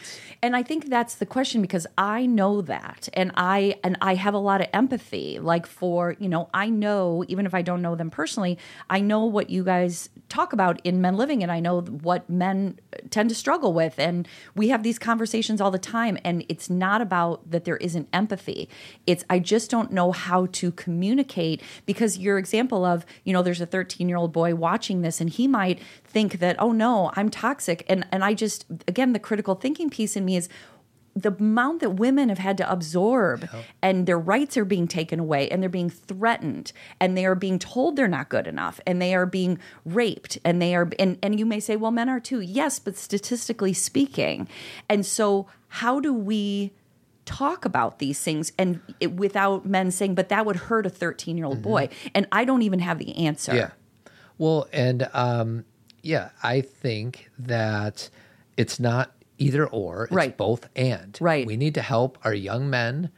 [0.43, 4.35] and I think that's the question because I know that and I and I have
[4.35, 7.95] a lot of empathy like for, you know, I know even if I don't know
[7.95, 8.59] them personally,
[8.89, 12.79] I know what you guys talk about in Men Living and I know what men
[13.11, 17.01] tend to struggle with and we have these conversations all the time and it's not
[17.01, 18.69] about that there isn't empathy.
[19.07, 23.61] It's I just don't know how to communicate because your example of, you know, there's
[23.61, 25.81] a 13-year-old boy watching this and he might
[26.17, 30.17] think that, "Oh no, I'm toxic." And and I just again the critical thinking piece
[30.17, 30.49] in me is
[31.15, 33.47] the amount that women have had to absorb
[33.83, 37.59] and their rights are being taken away and they're being threatened and they are being
[37.59, 41.39] told they're not good enough and they are being raped and they are and, and
[41.39, 42.41] you may say well men are too.
[42.41, 44.49] Yes but statistically speaking.
[44.89, 46.73] And so how do we
[47.27, 51.37] talk about these things and it, without men saying but that would hurt a 13
[51.37, 51.91] year old boy?
[52.15, 53.55] And i don't even have the answer.
[53.55, 53.71] Yeah.
[54.39, 55.65] Well, and um,
[56.07, 58.09] yeah, I think that
[58.57, 60.37] it's not either or, it's Right.
[60.37, 61.17] both and.
[61.21, 61.47] Right.
[61.47, 63.11] We need to help our young men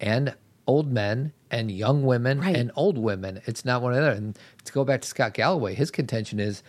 [0.00, 0.34] and
[0.66, 2.56] old men and young women Right.
[2.56, 3.40] and old women.
[3.46, 4.16] It's not one or the other.
[4.16, 6.62] And to go back to Scott Galloway, his contention is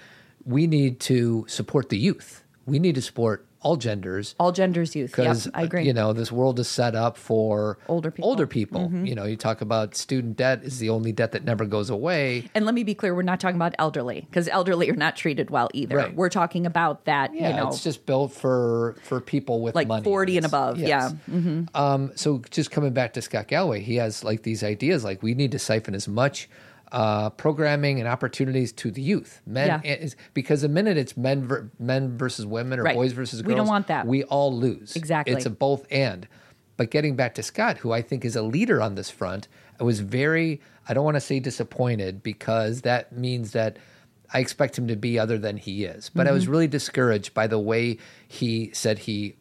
[0.45, 2.43] we need to support the youth.
[2.65, 6.13] We need to support all genders all genders youth yep, because i agree you know
[6.13, 8.29] this world is set up for Older people.
[8.29, 8.89] Older people.
[8.89, 9.07] Mhm.
[9.07, 12.49] You know, you talk about student debt is the only debt that never goes away.
[12.55, 15.49] And let me be clear, we're not talking about elderly because elderly are not treated
[15.49, 15.97] well either.
[15.97, 16.15] Right.
[16.15, 19.87] We're talking about that, Yeah, you know, it's just built for for people with like
[19.87, 20.03] money.
[20.03, 20.77] 40 and above.
[20.79, 20.87] yes.
[20.87, 21.09] Yeah.
[21.35, 25.21] hmm Um, so just coming back to Scott Galloway, he has like these ideas like
[25.21, 26.49] we need to siphon as much
[26.91, 29.41] uh, programming and opportunities to the youth.
[29.45, 29.93] Men, Yeah.
[29.93, 32.95] is, because the minute it's men ver, men versus women or Right.
[32.95, 34.05] boys versus girls, We don't want that.
[34.05, 34.95] We all lose.
[34.95, 35.33] Exactly.
[35.33, 36.27] It's a both and.
[36.77, 39.47] But getting back to Scott, who I think is a leader on this front,
[39.79, 43.77] I was very, I don't want to say disappointed because that means that
[44.33, 46.09] I expect him to be other than he is.
[46.09, 46.51] But I was Mm-hmm.
[46.51, 49.35] really discouraged by the way he said he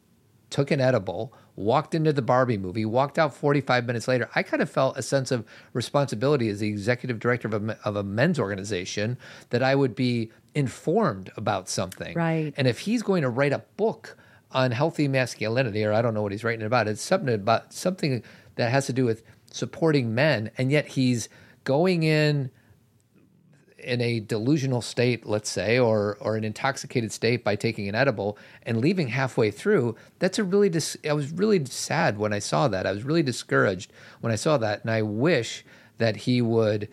[0.51, 4.29] took an edible, walked into the Barbie movie, walked out 45 minutes later.
[4.35, 7.97] I kind of felt a sense of responsibility as the executive director of a, of
[7.97, 9.19] a men's organization
[9.51, 12.17] that I would be informed about something.
[12.17, 12.53] Right.
[12.57, 14.17] And if he's going to write a book
[14.53, 18.23] on healthy masculinity, or I don't know what he's writing about, it's something about something
[18.57, 21.29] that has to do with supporting men, and yet he's
[21.65, 22.51] going in
[23.85, 28.39] in a delusional state, let's say, or or an intoxicated state by taking an edible
[28.63, 32.69] and leaving halfway through, that's a really dis- I was really sad when I saw
[32.69, 32.87] that.
[32.87, 35.65] I was really discouraged when I saw that, and I wish
[35.99, 36.89] that he would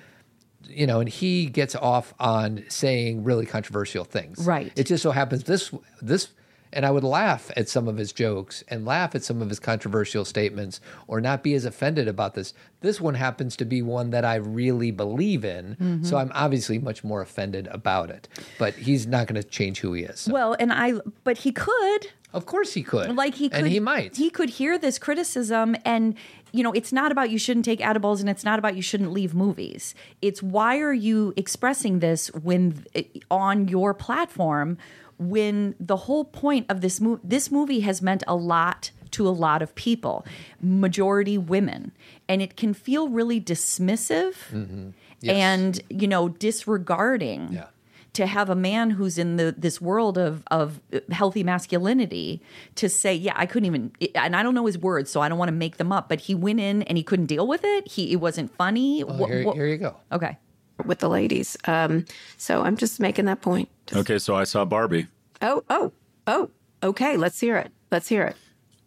[0.69, 4.45] you know, and he gets off on saying really controversial things.
[4.45, 4.71] Right.
[4.75, 5.71] It just so happens this
[6.01, 6.29] this
[6.73, 9.59] and I would laugh at some of his jokes and laugh at some of his
[9.59, 12.53] controversial statements or not be as offended about this.
[12.81, 15.77] This one happens to be one that I really believe in.
[15.79, 16.03] Mm-hmm.
[16.03, 18.27] So I'm obviously much more offended about it.
[18.59, 20.21] But he's not going to change who he is.
[20.21, 20.93] So Well, and I,
[21.23, 22.07] but he could.
[22.33, 23.15] of course he could.
[23.15, 24.15] Like he could, And he might.
[24.15, 26.15] He could hear this criticism, and
[26.51, 29.11] you know, it's not about you shouldn't take edibles, and it's not about you shouldn't
[29.11, 29.95] leave movies.
[30.21, 32.85] It's why are you expressing this when
[33.29, 34.77] on your platform
[35.19, 39.31] when the whole point of this movie, this movie has meant a lot to a
[39.31, 40.25] lot of people,
[40.61, 41.91] majority women,
[42.27, 44.89] and it can feel really dismissive Mm-hmm.
[45.21, 45.33] Yes.
[45.35, 47.65] and you know disregarding Yeah.
[48.13, 50.79] to have a man who's in the this world of of
[51.11, 52.41] healthy masculinity
[52.75, 55.39] to say, yeah, I couldn't even, and I don't know his words, so I don't
[55.39, 56.07] want to make them up.
[56.09, 57.87] But he went in and he couldn't deal with it.
[57.87, 59.03] He it wasn't funny.
[59.03, 59.95] Well, Wha- here, wha- here you go.
[60.11, 60.37] okay,
[60.85, 61.57] with the ladies.
[61.65, 62.05] Um,
[62.37, 63.69] so I'm just making that point.
[63.93, 65.07] Okay, so I saw Barbie.
[65.41, 65.91] Oh, oh,
[66.25, 66.49] oh.
[66.83, 67.71] Okay, let's hear it.
[67.91, 68.35] Let's hear it.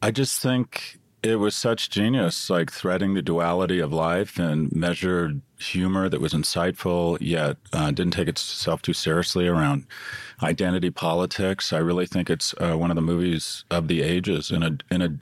[0.03, 5.43] I just think it was such genius, like threading the duality of life and measured
[5.59, 9.87] humor that was insightful, yet uh, didn't take itself too seriously around
[10.43, 11.73] identity politics.
[11.73, 15.03] I really think it's uh, one of the movies of the ages in a in
[15.03, 15.19] a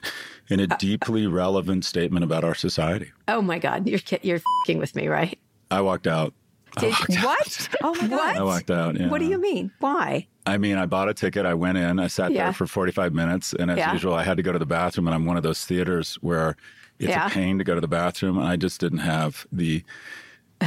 [0.47, 3.11] in a deeply relevant statement about our society.
[3.27, 5.37] Oh my God, you're you're fing with me, right?
[5.69, 6.33] I walked out.
[6.77, 7.69] I Did, walked what?
[7.83, 8.35] Oh my God!
[8.37, 8.99] Oh, I walked out.
[8.99, 9.09] Yeah.
[9.09, 9.71] What do you mean?
[9.79, 10.27] Why?
[10.45, 11.45] I mean, I bought a ticket.
[11.45, 11.99] I went in.
[11.99, 12.45] I sat Yeah.
[12.45, 13.53] there for 45 minutes.
[13.53, 13.93] And as Yeah.
[13.93, 15.07] usual, I had to go to the bathroom.
[15.07, 16.55] And I'm one of those theaters where
[16.99, 17.27] it's Yeah.
[17.27, 18.37] a pain to go to the bathroom.
[18.37, 19.83] And I just didn't have the.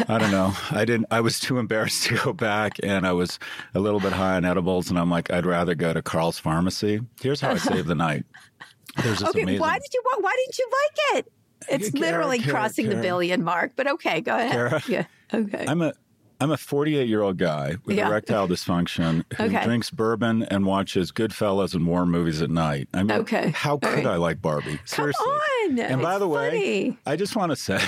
[0.09, 0.55] I don't know.
[0.71, 1.07] I didn't.
[1.11, 3.39] I was too embarrassed to go back, and I was
[3.75, 4.89] a little bit high on edibles.
[4.89, 7.01] And I'm like, I'd rather go to Carl's Pharmacy.
[7.21, 8.25] Here's how I saved the night.
[9.03, 9.61] There's this Okay, amazing.
[9.61, 11.33] why did you why didn't you like it?
[11.69, 13.73] It's Kara, literally Kara, crossing the billion mark.
[13.77, 14.51] But okay, go ahead.
[14.53, 14.83] Kara.
[14.89, 15.05] Yeah.
[15.35, 15.65] Okay.
[15.67, 15.93] I'm a
[16.41, 18.09] I'm a 48 year old guy with Yeah.
[18.09, 19.63] erectile dysfunction who Okay.
[19.65, 22.89] drinks bourbon and watches Goodfellas and war movies at night.
[22.93, 23.51] I mean, Okay.
[23.55, 24.07] how could right.
[24.07, 24.81] I like Barbie?
[24.85, 25.25] Seriously.
[25.25, 25.79] on.
[25.79, 26.97] And by It's the way.
[27.07, 27.79] I just want to say,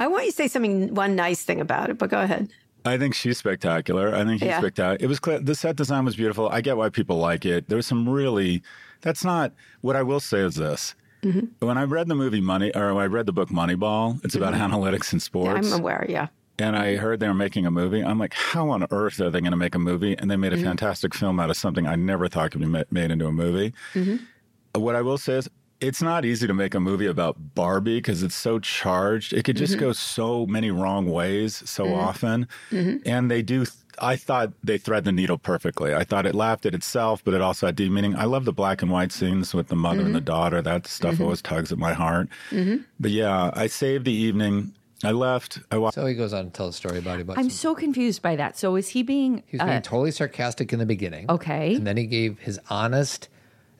[0.00, 2.48] I want you to say something one nice thing about it, but go ahead.
[2.86, 4.14] I think she's spectacular.
[4.14, 4.58] I think he's Yeah.
[4.60, 5.04] spectacular.
[5.04, 5.38] It was clear.
[5.40, 6.48] The set design was beautiful.
[6.48, 7.68] I get why people like it.
[7.68, 8.62] There was some really.
[9.02, 10.38] That's not what I will say.
[10.38, 10.94] Is this.
[11.22, 11.66] Mm-hmm.
[11.66, 15.12] When I read the movie Money, or I read the book Moneyball, it's about analytics
[15.12, 15.72] in Yeah, sports.
[15.72, 16.06] I'm aware.
[16.08, 16.28] Yeah.
[16.58, 18.02] And I heard they were making a movie.
[18.02, 20.16] I'm like, how on earth are they going to make a movie?
[20.18, 20.64] And they made a Mm-hmm.
[20.66, 23.72] fantastic film out of something I never thought could be ma- made into a movie.
[23.94, 24.80] Mm-hmm.
[24.80, 25.48] What I will say is,
[25.80, 29.32] it's not easy to make a movie about Barbie because it's so charged.
[29.32, 29.80] It could just Mm-hmm.
[29.80, 32.48] go so many wrong ways so often.
[32.72, 33.64] And they do.
[34.00, 35.94] I thought they thread the needle perfectly.
[35.94, 38.14] I thought it laughed at itself, but it also had deep meaning.
[38.16, 40.60] I love the black and white scenes with the mother and the daughter.
[40.62, 42.28] That stuff always tugs at my heart.
[42.98, 44.72] But yeah, I saved the evening.
[45.04, 45.60] I left.
[45.70, 47.22] I wa- So he goes on to tell a story about it.
[47.22, 48.58] About I'm some- so confused by that.
[48.58, 49.42] So is he being?
[49.46, 51.30] he was being uh, totally sarcastic in the beginning.
[51.30, 51.74] Okay.
[51.76, 53.28] And then he gave his honest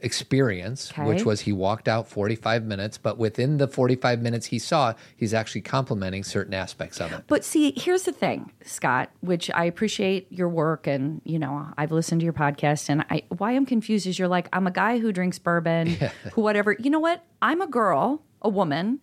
[0.01, 1.03] experience, Okay.
[1.05, 5.35] which was he walked out 45 minutes, but within the 45 minutes he saw, he's
[5.35, 7.25] actually complimenting certain aspects of it.
[7.27, 11.91] But see, here's the thing, Scott, which I appreciate your work and, you know, I've
[11.91, 14.99] listened to your podcast and I why I'm confused is you're like, I'm a guy
[14.99, 15.89] who drinks bourbon,
[16.35, 16.77] who whatever.
[16.79, 17.25] You know what?
[17.43, 19.01] I'm a girl, a woman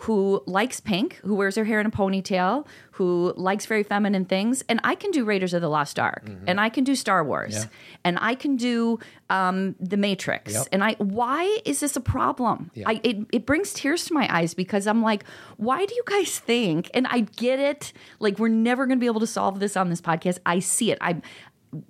[0.00, 4.62] who likes pink, who wears her hair in a ponytail, who likes very feminine things,
[4.68, 7.54] and I can do Raiders of the Lost Ark, and I can do Star Wars,
[7.56, 7.64] Yeah.
[8.04, 8.98] and I can do
[9.30, 10.66] um, The Matrix, Yep.
[10.72, 10.94] and I.
[10.98, 12.70] Why is this a problem?
[12.74, 12.88] Yeah.
[12.88, 15.24] I it, it brings tears to my eyes because I'm like,
[15.56, 16.90] why do you guys think?
[16.92, 17.92] And I get it.
[18.20, 20.38] Like we're never going to be able to solve this on this podcast.
[20.44, 20.98] I see it.
[21.00, 21.22] I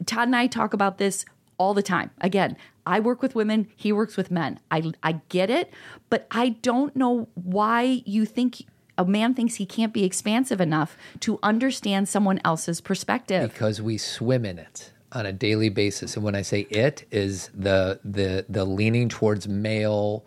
[0.07, 1.24] Todd and I talk about this
[1.59, 2.11] all the time.
[2.20, 2.57] Again,
[2.87, 4.61] I work with women, he works with men.
[4.70, 5.72] I I get it,
[6.09, 8.62] but I don't know why you think
[8.97, 13.53] a man thinks he can't be expansive enough to understand someone else's perspective.
[13.53, 17.49] because we swim in it on a daily basis and when i say it is
[17.55, 20.24] the the the leaning towards male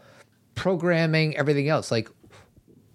[0.55, 2.10] programming everything else like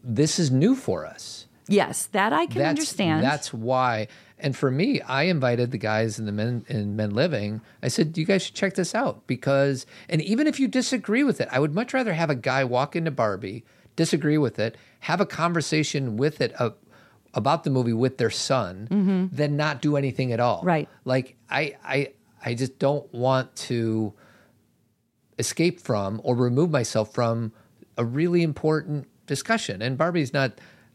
[0.03, 3.25] this is new for us Yes, that I can that's, understand.
[3.25, 4.09] that's why
[4.45, 8.17] and for me i invited the guys in the men in men living i said
[8.17, 11.59] you guys should check this out because and even if you disagree with it i
[11.59, 13.65] would much rather have a guy walk into barbie
[13.97, 16.71] disagree with it have a conversation with it uh,
[17.33, 19.37] about the movie with their son Mhm.
[19.37, 20.89] than not do anything at all Right.
[21.05, 22.13] like i i
[22.45, 24.13] i just don't want to
[25.39, 27.53] escape from or remove myself from
[27.97, 30.53] a really important discussion and barbie's not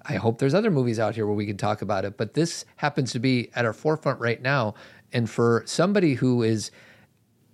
[0.10, 2.66] i hope there's other movies out here where we can talk about it but this
[2.78, 4.74] happens to be at our forefront right now.
[5.14, 6.70] And for somebody who is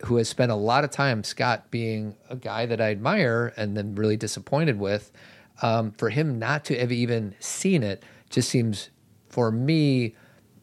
[0.06, 3.78] who has spent a lot of time scott being a guy that i admire and
[3.78, 5.12] then really disappointed with
[5.62, 8.90] um, for him not to have even seen it just seems
[9.30, 10.16] for me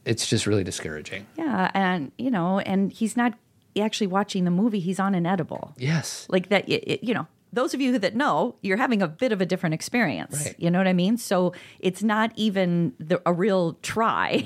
[0.05, 1.26] it's just really discouraging.
[1.38, 3.34] Yeah, and you know, and he's not
[3.78, 5.74] actually watching the movie; he's on an edible.
[5.78, 6.26] yes.
[6.28, 9.32] Like that it, it- you know those of you that know you're having a bit
[9.32, 10.55] of a different experience Right.
[10.59, 14.44] you know what i mean so it's not even the, a real try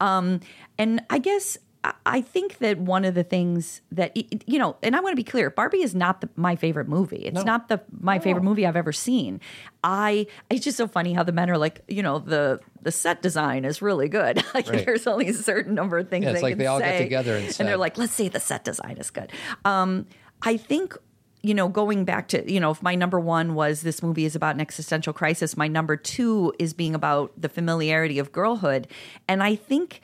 [0.00, 0.40] um,
[0.78, 1.58] and i guess
[2.04, 4.14] I- think that one of the things that
[4.48, 7.18] you know, and I want to be clear, Barbie is not the, my favorite movie.
[7.24, 7.42] It's No.
[7.44, 9.40] not the my favorite movie I've ever seen.
[9.84, 13.22] I it's just so funny how the men are like, you know, the the set
[13.22, 14.36] design is really good.
[14.54, 14.84] like Right.
[14.84, 16.98] there's only a certain number of things Yeah, it's they like can they all say,
[17.04, 19.30] together and they're like, let's say the set design is good.
[19.64, 20.06] Um,
[20.42, 20.96] I think
[21.42, 24.34] you know, going back to, you know, if my number one was this movie is
[24.34, 28.88] about an existential crisis, my number two is being about the familiarity of girlhood.
[29.28, 30.00] And I think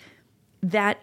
[0.63, 1.03] that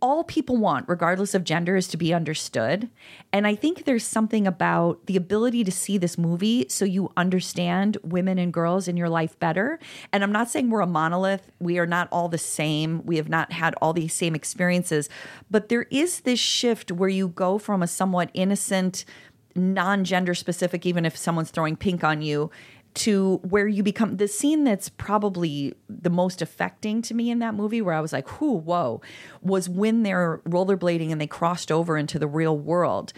[0.00, 2.90] all people want, regardless of gender, is to be understood.
[3.32, 7.96] And I think there's something about the ability to see this movie so you understand
[8.02, 9.78] women and girls in your life better.
[10.12, 13.28] And I'm not saying we're a monolith, we are not all the same, we have
[13.28, 15.08] not had all these same experiences,
[15.50, 19.04] but there is this shift where you go from a somewhat innocent,
[19.54, 22.50] non gender specific, even if someone's throwing pink on you,
[22.94, 27.54] to where you become the scene that's probably the most affecting to me in that
[27.54, 29.00] movie, where I was like, whoo, whoa,
[29.42, 33.12] was when they're rollerblading and they crossed over into the real world.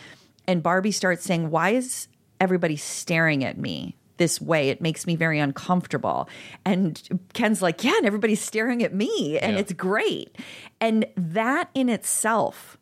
[0.48, 2.08] And Barbie starts saying, Why is
[2.40, 3.96] everybody staring at me?
[4.18, 6.26] This way, it makes me very uncomfortable.
[6.64, 7.02] And
[7.34, 9.58] Ken's like, Yeah, and everybody's staring at me, and Yeah.
[9.58, 10.36] it's great.
[10.80, 12.78] And that in itself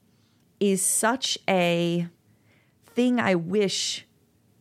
[0.60, 2.06] is such a
[2.94, 4.06] thing I wish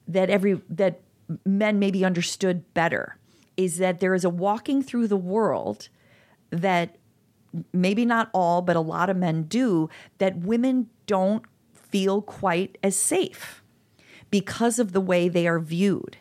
[0.08, 1.02] that every that
[1.46, 3.18] men maybe understood better
[3.56, 5.90] is that there is a walking through the world
[6.50, 6.98] that
[7.72, 12.96] maybe not all but a lot of men do that women don't feel quite as
[12.96, 13.64] safe
[14.32, 16.18] because of the way they are viewed.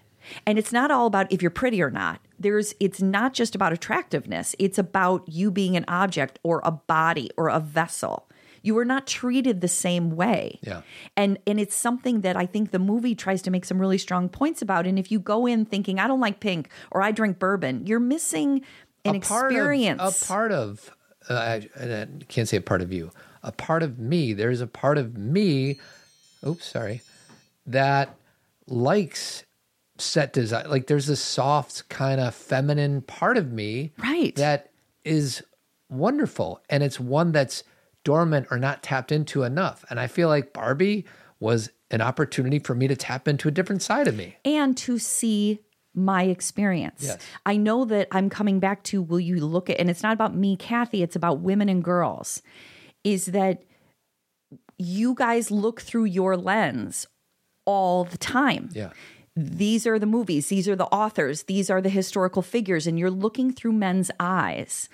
[0.46, 2.20] And it's not all about if you're pretty or not.
[2.38, 4.54] There's it's not just about attractiveness.
[4.58, 8.28] It's about you being an object or a body or a vessel
[8.62, 10.82] you are not treated the same way yeah
[11.16, 14.28] and and it's something that I think the movie tries to make some really strong
[14.28, 14.86] points about.
[14.86, 18.00] And if you go in thinking I don't like pink or I drink bourbon, you're
[18.00, 18.62] missing
[19.04, 20.00] an a experience.
[20.00, 20.90] Of, a part of,
[21.28, 23.10] uh, I, I can't say a part of you,
[23.42, 24.32] a part of me.
[24.32, 25.78] There's a part of me,
[26.46, 27.02] oops, sorry,
[27.66, 28.14] that
[28.66, 29.44] likes
[29.98, 30.68] set design.
[30.70, 33.92] Like there's a soft, kind of feminine part of me.
[33.98, 34.34] Right.
[34.36, 34.70] That
[35.04, 35.42] is
[35.90, 36.60] wonderful.
[36.70, 37.64] And it's one that's
[38.04, 39.84] dormant or not tapped into enough.
[39.90, 41.04] And I feel like Barbie
[41.40, 44.36] was an opportunity for me to tap into a different side of me.
[44.44, 45.60] and to see
[45.94, 47.02] my experience.
[47.02, 47.18] Yes.
[47.44, 50.34] I know that I'm coming back to will you look at and it's not about
[50.34, 52.42] me, Cathy, it's about women and girls.
[53.04, 53.64] Is that
[54.78, 57.06] you guys look through your lens
[57.66, 58.70] all the time.
[58.72, 58.90] Yeah.
[59.36, 63.10] These are the movies, these are the authors, these are the historical figures, and you're
[63.10, 64.88] looking through men's eyes.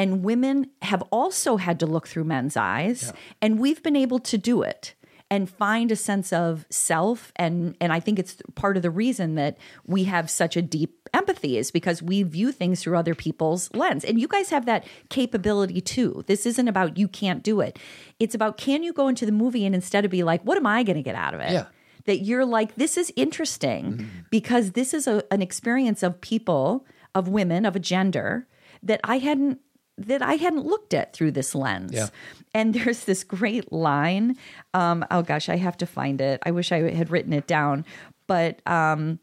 [0.00, 4.38] And women have also had to look through men's eyes, and we've been able to
[4.38, 4.94] do it
[5.30, 9.34] and find a sense of self and and I think it's part of the reason
[9.34, 13.70] that we have such a deep empathy is because we view things through other people's
[13.74, 14.02] lens.
[14.02, 16.24] And you guys have that capability too.
[16.26, 17.78] This isn't about you can't do it.
[18.18, 20.66] It's about can you go into the movie and instead of be like what am
[20.66, 21.52] I going to get out of it?
[21.52, 21.66] Yeah.
[22.06, 24.08] That you're like this is interesting mm-hmm.
[24.30, 28.46] because this is a, an experience of people, of women, of a gender
[28.82, 29.60] that I hadn't
[30.06, 31.92] that I hadn't looked at through this lens.
[31.92, 32.08] Yeah.
[32.54, 34.36] And there's this great line.
[34.74, 36.40] Um, oh gosh, I have to find it.
[36.44, 37.84] I wish I had written it down.
[38.26, 39.18] But um,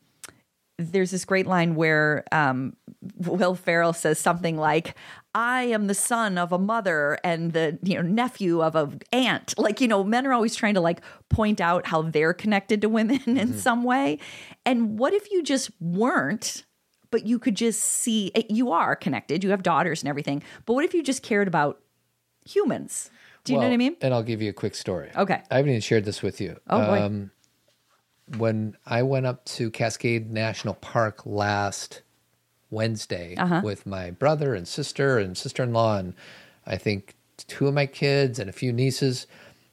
[0.78, 2.76] there's this great line where um,
[3.26, 4.96] Will Ferrell says something like,
[5.34, 9.58] "I am the son of a mother and the you know nephew of a aunt."
[9.58, 12.90] Like you know, men are always trying to like point out how they're connected to
[12.90, 14.20] women in some way.
[14.66, 16.66] And what if you just weren't?
[17.18, 19.44] But you could just see eh, you are connected.
[19.44, 20.44] You have daughters and everything.
[20.68, 21.82] But what if you just cared about
[22.46, 23.10] humans?
[23.44, 23.96] Do you know what I mean?
[24.02, 25.10] And I'll give you a quick story.
[25.16, 25.42] Okay.
[25.50, 26.58] I haven't even shared this with you.
[26.70, 27.30] Oh, boy.
[28.38, 32.02] when I went up to Cascade National Park last
[32.70, 33.62] Wednesday Uh-huh.
[33.64, 36.14] with my brother and sister and sister in law, and
[36.68, 37.16] I think
[37.48, 39.26] two of my kids and a few nieces,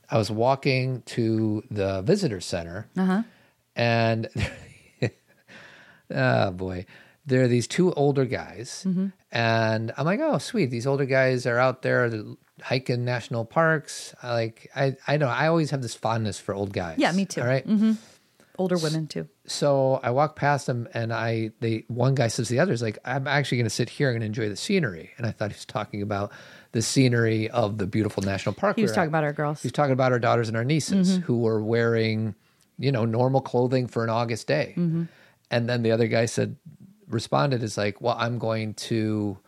[0.09, 3.23] I was walking to the visitor center Uh-huh.
[3.77, 4.29] and
[6.15, 6.87] oh boy
[7.27, 9.07] there are these two older guys Mm-hmm.
[9.33, 12.11] and i'm like oh sweet these older guys are out there
[12.63, 16.73] hiking national parks i like i i know i always have this fondness for old
[16.73, 17.41] guys Yeah, me too.
[17.41, 17.65] all right?
[17.65, 17.93] hmm
[18.57, 19.27] Older women too.
[19.47, 22.99] so i walk past them and i they one guy says to the others like
[23.05, 25.65] i'm actually going to sit here and enjoy the scenery and i thought he was
[25.65, 26.31] talking about
[26.71, 29.09] the scenery of the beautiful national park He was talking at.
[29.09, 29.61] about our girls.
[29.63, 31.23] He's talking about our daughters and our nieces Mhm.
[31.23, 32.35] who were wearing,
[32.81, 34.75] you know, normal clothing for an August day.
[34.77, 35.07] Mhm.
[35.53, 36.57] And then the other guy said,
[37.09, 39.39] responded is like, well, I'm going to,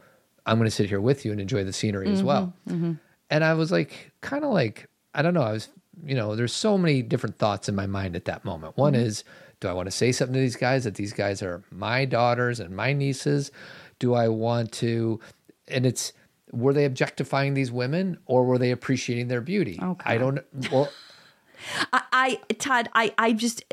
[0.45, 2.53] I'm going to sit here with you and enjoy the scenery as well.
[2.69, 2.99] Mhm.
[3.31, 5.43] And I was like, kind of like, I don't know.
[5.43, 5.69] I was,
[6.05, 8.77] you know, there's so many different thoughts in my mind at that moment.
[8.77, 9.03] One Mhm.
[9.05, 9.25] is,
[9.61, 12.61] do I want to say something to these guys that these guys are my daughters
[12.61, 13.51] and my nieces?
[13.99, 15.19] Do I want to,
[15.67, 16.13] and it's,
[16.53, 19.79] were they objectifying these women or were they appreciating their beauty?
[19.83, 20.41] Oh, I don't,
[20.71, 20.89] well,
[21.93, 23.65] I, I Todd, I, I just,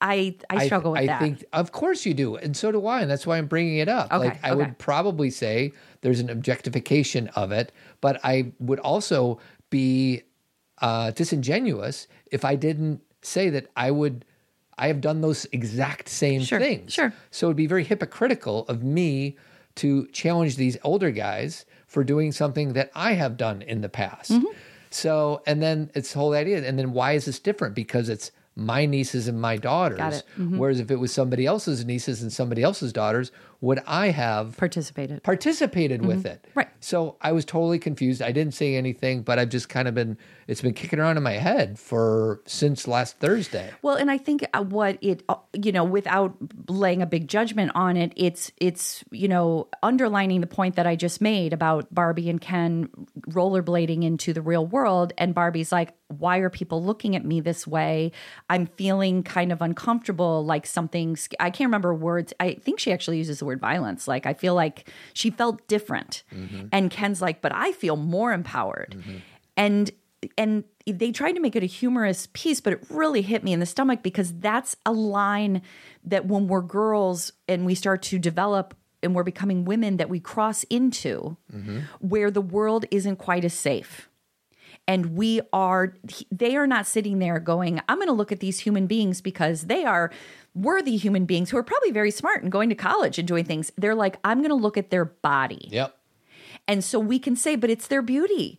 [0.00, 1.20] I, I struggle with I that.
[1.20, 3.78] I think, of course you do, and so do I, and that's why I'm bringing
[3.78, 4.12] it up.
[4.12, 4.56] Okay, like I okay.
[4.56, 5.72] would probably say
[6.02, 9.40] there's an objectification of it, but I would also
[9.70, 10.22] be
[10.80, 14.24] uh, disingenuous if I didn't say that I would.
[14.80, 16.92] I have done those exact same Sure, things.
[16.92, 17.12] sure.
[17.32, 19.36] So it'd be very hypocritical of me
[19.74, 24.30] to challenge these older guys for doing something that I have done in the past.
[24.30, 24.46] Mm-hmm.
[24.90, 26.64] So, and then it's the whole idea.
[26.64, 27.74] And then why is this different?
[27.74, 30.24] Because it's my nieces and my daughters.
[30.36, 30.58] Mhm.
[30.58, 33.30] Whereas if it was somebody else's nieces and somebody else's daughters,
[33.60, 36.26] would I have participated participated with Mhm.
[36.26, 36.44] it?
[36.54, 36.68] Right.
[36.80, 38.22] So I was totally confused.
[38.22, 41.22] I didn't say anything, but I've just kind of been it's been kicking around in
[41.22, 43.70] my head for since last Thursday.
[43.82, 46.36] Well, and I think uh, what it, uh, you know, without
[46.68, 50.94] laying a big judgment on it, it's it's you know underlining the point that I
[50.96, 52.88] just made about Barbie and Ken
[53.28, 57.66] rollerblading into the real world, and Barbie's like, "Why are people looking at me this
[57.66, 58.12] way?
[58.48, 62.32] I'm feeling kind of uncomfortable, like something." sc- I can't remember words.
[62.40, 64.06] I think she actually uses the word violence.
[64.06, 66.68] Like I feel like she felt different, mm-hmm.
[66.70, 69.16] and Ken's like, "But I feel more empowered," mm-hmm.
[69.56, 69.90] and
[70.36, 73.60] and they tried to make it a humorous piece, but it really hit me in
[73.60, 75.62] the stomach because that's a line
[76.04, 80.18] that when we're girls and we start to develop and we're becoming women that we
[80.18, 81.80] cross into mm-hmm.
[82.00, 84.08] where the world isn't quite as safe.
[84.86, 85.94] And we are,
[86.32, 89.66] they are not sitting there going, I'm going to look at these human beings because
[89.66, 90.10] they are
[90.62, 93.72] worthy human beings who are probably very smart and going to college and doing things.
[93.76, 95.68] They're like, I'm going to look at their body.
[95.70, 95.96] Yep.
[96.66, 98.58] And so we can say, but it's their beauty.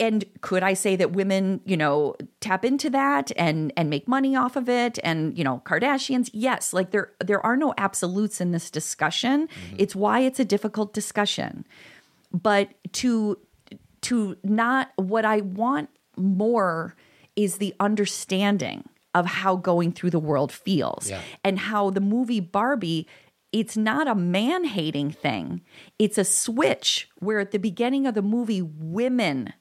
[0.00, 4.34] And could I say that women, you know, tap into that and and make money
[4.34, 6.30] off of it and, you know, Kardashians?
[6.32, 9.48] Yes, like there there are no absolutes in this discussion.
[9.48, 9.76] Mm-hmm.
[9.78, 11.66] It's why it's a difficult discussion.
[12.32, 13.38] But to
[14.02, 16.94] to not what I want more
[17.34, 21.20] is the understanding of how going through the world feels Yeah.
[21.42, 23.08] and how the movie Barbie
[23.52, 25.62] it's not a man hating thing.
[25.98, 29.54] It's a switch where at the beginning of the movie, women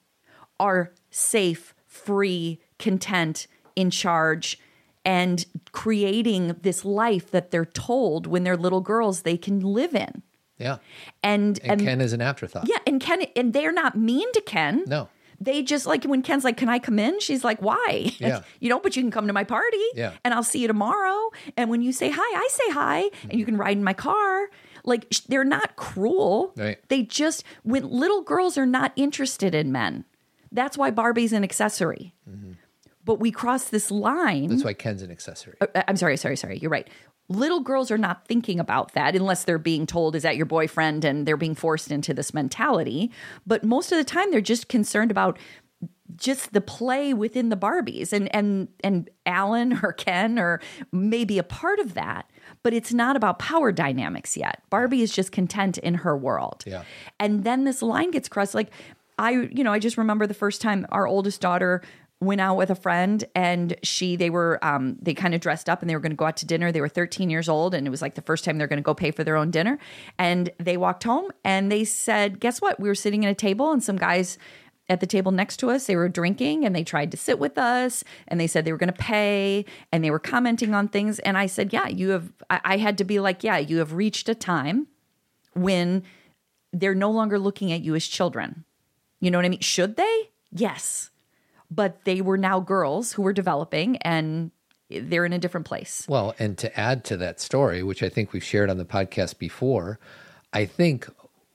[0.60, 4.60] are safe, free, content, in charge,
[5.06, 10.24] and creating this life that they're told when they're little girls they can live in.
[10.58, 10.78] Yeah.
[11.24, 12.68] And And, Ken is an afterthought.
[12.68, 14.84] yeah, and Ken and they're not mean to Ken.
[14.88, 15.08] No.
[15.45, 18.41] They just like when Ken's like, "Can I come in?" She's like, "Why?" Yeah.
[18.59, 19.83] you know, but you can come to my party.
[19.93, 20.11] Yeah.
[20.23, 21.29] And I'll see you tomorrow.
[21.55, 24.49] And when you say hi, I say hi, and you can ride in my car.
[24.83, 26.51] Like sh- they're not cruel.
[26.57, 26.77] Right.
[26.89, 30.05] They just when little girls are not interested in men.
[30.51, 32.13] That's why Barbie's an accessory.
[32.29, 32.53] Mm-hmm.
[33.06, 34.47] But we cross this line.
[34.47, 35.56] That's why Ken's an accessory.
[35.62, 36.58] Uh, I'm sorry, sorry, sorry.
[36.58, 36.89] You're right.
[37.28, 41.06] Little girls are not thinking about that unless they're being told, is that your boyfriend?
[41.06, 43.12] And they're being forced into this mentality.
[43.45, 45.38] But most of the time, they're just concerned about
[46.16, 48.14] just the play within the Barbies.
[48.14, 50.60] And, and, and Allan or Ken or
[50.91, 52.30] maybe a part of that.
[52.64, 54.62] But it's not about power dynamics yet.
[54.70, 56.64] Barbie is just content in her world.
[56.66, 56.84] Yeah.
[57.20, 58.56] And then this line gets crossed.
[58.56, 58.72] Like,
[59.18, 61.82] I, you know, I just remember the first time our oldest daughter
[62.22, 65.82] went out with a friend and she, they were, um, they kind of dressed up
[65.82, 66.72] and they were going to go out to dinner.
[66.72, 68.84] They were 13 years old and it was like the first time they're going to
[68.84, 69.78] go pay for their own dinner.
[70.18, 72.80] And they walked home and they said, guess what?
[72.80, 74.38] We were sitting at a table and some guys
[74.88, 75.88] at the table next to us.
[75.88, 78.78] They were drinking and they tried to sit with us and they said they were
[78.78, 81.20] going to pay and they were commenting on things.
[81.20, 83.93] And I said, Yeah, you have, I, I had to be like, Yeah, you have
[83.93, 84.88] reached a time
[85.53, 86.03] when
[86.72, 88.66] they're no longer looking at you as children.
[89.20, 89.61] You know what I mean?
[89.61, 90.30] Should they?
[90.51, 91.09] Yes.
[91.72, 94.51] But they were now girls who were developing and
[94.89, 96.05] they're in a different place.
[96.07, 99.39] Well, and to add to that story, which I think we've shared on the podcast
[99.39, 99.99] before,
[100.53, 101.07] I think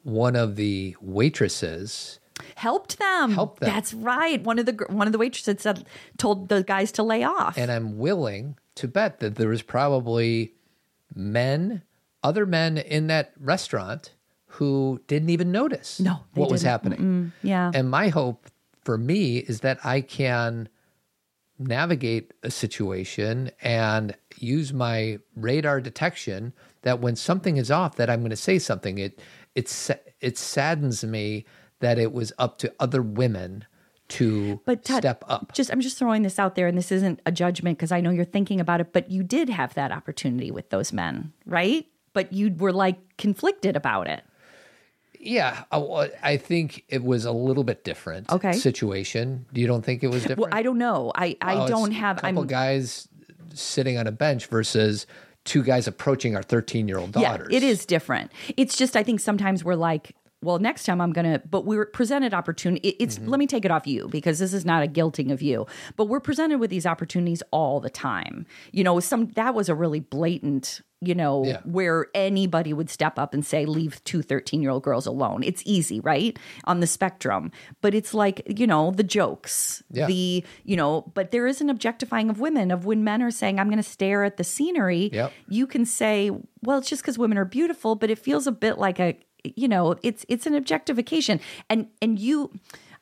[0.02, 2.18] one of the waitresses
[2.56, 3.32] helped them.
[3.32, 3.70] Helped them.
[3.70, 4.42] That's right.
[4.42, 5.86] One of the one of the waitresses said
[6.18, 7.56] told the guys to lay off.
[7.56, 10.54] And I'm willing to bet that there was probably
[11.14, 11.82] men,
[12.22, 14.14] other men in that restaurant
[14.46, 16.70] who didn't even notice no, what was didn't.
[16.70, 16.98] happening.
[16.98, 17.32] Mm-mm.
[17.42, 17.70] Yeah.
[17.72, 18.46] And my hope
[18.84, 20.68] for me is that I can
[21.60, 28.20] navigate a situation and use my radar detection that when something is off that I'm
[28.20, 29.20] going to say something it
[29.54, 29.88] it
[30.20, 31.44] it saddens me
[31.80, 33.66] that it was up to other women
[34.08, 35.52] to but Todd, step up.
[35.52, 38.10] Just I'm just throwing this out there and this isn't a judgment because I know
[38.10, 41.86] you're thinking about it but you did have that opportunity with those men, right?
[42.14, 44.24] But you were like conflicted about it.
[45.22, 48.30] Yeah, I, I think it was a little bit different.
[48.30, 48.52] Okay.
[48.52, 49.44] situation.
[49.52, 50.40] You don't think it was different?
[50.40, 51.12] Well, I don't know.
[51.14, 52.18] I I it's don't have.
[52.18, 53.06] a couple I'm guys
[53.54, 55.06] sitting on a bench versus
[55.44, 57.48] two guys approaching our 13 year old daughters.
[57.50, 58.32] Yeah, it is different.
[58.56, 61.42] It's just I think sometimes we're like, well, next time I'm gonna.
[61.50, 62.90] But we're presented opportunity.
[62.98, 63.28] It's Mm-hmm.
[63.28, 65.66] let me take it off you because this is not a guilting of you.
[65.96, 68.46] But we're presented with these opportunities all the time.
[68.72, 70.80] You know, some that was a really blatant.
[71.02, 71.60] You know, Yeah.
[71.64, 75.42] where anybody would step up and say, leave two 13 year old girls alone.
[75.42, 76.38] It's easy, right?
[76.64, 77.50] On the spectrum.
[77.80, 80.06] But it's like, you know, the jokes, Yeah.
[80.06, 83.58] the, you know, but there is an objectifying of women, of when men are saying,
[83.58, 85.32] I'm going to stare at the scenery Yep.
[85.48, 86.30] you can say,
[86.62, 89.68] well, it's just because women are beautiful, but it feels a bit like a, you
[89.68, 91.40] know, it's it's an objectification.
[91.70, 92.52] And and you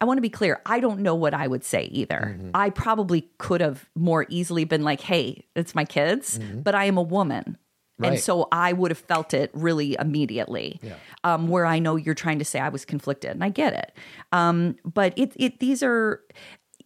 [0.01, 2.37] I want to be clear, I don't know what I would say either.
[2.39, 2.51] Mm-hmm.
[2.55, 6.97] I probably could have more easily been like, hey, it's my kids, but I am
[6.97, 7.59] a woman.
[8.03, 10.81] And so I would have felt it really immediately.
[10.83, 10.95] Yeah.
[11.25, 13.93] Um, where I know you're trying to say I was conflicted, and I get it.
[14.33, 16.23] Um, but it, it these are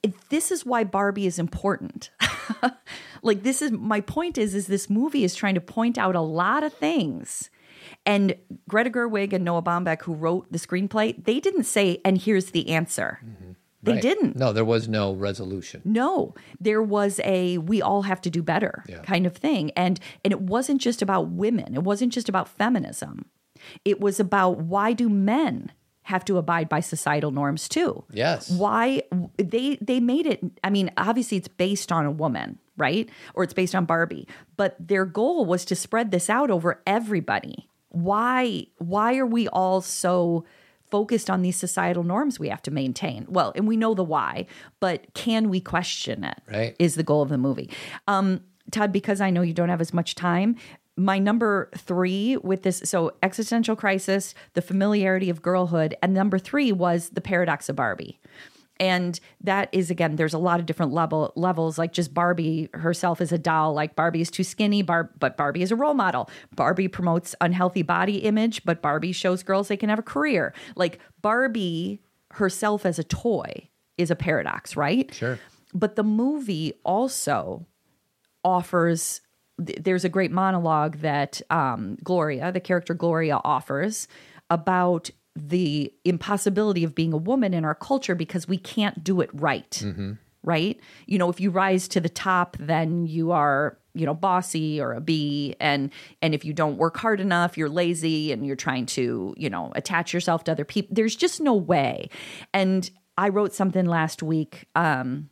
[0.02, 2.10] it, this is why Barbie is important.
[3.22, 6.20] like this is my point is is this movie is trying to point out a
[6.20, 7.50] lot of things.
[8.04, 8.34] And
[8.68, 12.68] Greta Gerwig and Noah Baumbach, who wrote the screenplay, they didn't say, and here's the
[12.70, 13.20] answer.
[13.82, 13.92] They.
[13.94, 14.02] Right.
[14.02, 14.36] didn't.
[14.36, 15.82] No, there was no resolution.
[15.84, 19.00] No, there was a we all have to do better Yeah.
[19.02, 19.70] kind of thing.
[19.76, 21.74] And and it wasn't just about women.
[21.74, 23.26] It wasn't just about feminism.
[23.84, 25.72] It was about why do men
[26.04, 28.04] have to abide by societal norms too?
[28.12, 28.50] Yes.
[28.50, 29.02] Why
[29.36, 33.08] they they made it I mean, obviously it's based on a woman, right?
[33.34, 34.26] Or it's based on Barbie,
[34.56, 37.68] but their goal was to spread this out over everybody.
[37.88, 40.44] Why why are we all so
[40.92, 43.24] focused on these societal norms we have to maintain.
[43.28, 44.46] Well, and we know the why,
[44.78, 46.38] but can we question it?
[46.46, 46.76] Right.
[46.78, 47.70] Is the goal of the movie.
[48.06, 50.54] Um, Todd, because I know you don't have as much time,
[50.96, 56.70] my number three with this, so existential crisis, the familiarity of girlhood, and number three
[56.72, 58.20] was the paradox of Barbie.
[58.80, 61.78] And that is again, there's a lot of different level levels.
[61.78, 63.74] Like just Barbie herself is a doll.
[63.74, 66.28] Like Barbie is too skinny, Bar- but Barbie is a role model.
[66.56, 70.52] Barbie promotes unhealthy body image, but Barbie shows girls they can have a career.
[70.74, 72.00] Like Barbie
[72.32, 73.68] herself as a toy
[73.98, 75.12] is a paradox, right?
[75.14, 75.38] Sure.
[75.74, 77.66] But the movie also
[78.44, 79.20] offers
[79.64, 84.08] th- there's a great monologue that um, Gloria, the character Gloria, offers
[84.50, 89.30] about the impossibility of being a woman in our culture because we can't do it
[89.32, 89.82] right.
[90.44, 90.80] Right?
[91.06, 94.92] You know, if you rise to the top, then you are, you know, bossy or
[94.92, 95.54] a bee.
[95.60, 99.48] And and if you don't work hard enough, you're lazy and you're trying to, you
[99.48, 100.94] know, attach yourself to other people.
[100.94, 102.10] There's just no way.
[102.52, 105.30] And I wrote something last week um,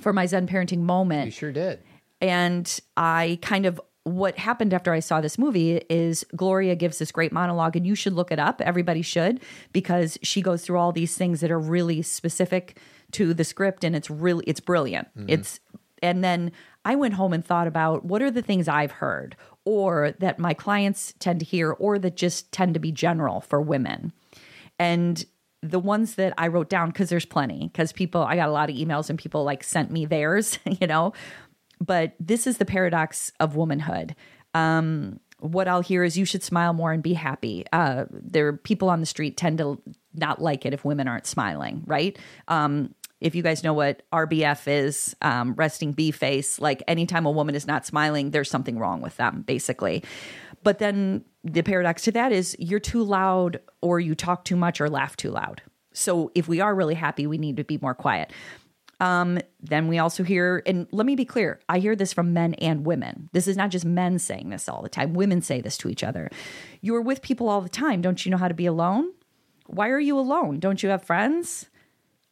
[0.00, 1.78] for my Zen parenting moment You sure did.
[2.20, 7.10] and I kind of what happened after I saw this movie is Gloria gives this
[7.10, 8.60] great monologue, and you should look it up.
[8.60, 9.40] Everybody should
[9.72, 12.78] because she goes through all these things that are really specific
[13.12, 15.08] to the script, and it's really it's brilliant.
[15.18, 15.30] Mm-hmm.
[15.30, 15.58] It's
[16.04, 16.52] and then
[16.84, 19.34] I went home and thought about what are the things I've heard
[19.64, 23.60] or that my clients tend to hear or that just tend to be general for
[23.60, 24.12] women.
[24.78, 25.26] And
[25.62, 28.70] the ones that I wrote down, because there's plenty, because people, I got a lot
[28.70, 31.12] of emails and people like sent me theirs, you know.
[31.80, 34.14] But this is the paradox of womanhood.
[34.54, 37.64] Um, what I'll hear is you should smile more and be happy.
[37.72, 39.80] Uh, there, people on the street tend to
[40.14, 42.18] not like it if women aren't smiling, right?
[42.48, 47.30] Um, if you guys know what RBF is, um, resting bee face, like anytime a
[47.30, 50.02] woman is not smiling, there's something wrong with them, basically.
[50.62, 54.80] But then the paradox to that is you're too loud or you talk too much
[54.80, 55.62] or laugh too loud.
[55.92, 58.32] So if we are really happy, we need to be more quiet.
[58.98, 62.54] Um, then we also hear, and let me be clear, I hear this from men
[62.54, 63.28] and women.
[63.32, 65.12] This is not just men saying this all the time.
[65.12, 66.30] Women say this to each other.
[66.80, 68.00] You are with people all the time.
[68.00, 69.12] Don't you know how to be alone?
[69.66, 70.60] Why are you alone?
[70.60, 71.68] Don't you have friends?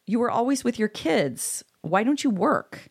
[0.07, 1.65] You are always with your kids.
[1.83, 2.89] Why don't you work?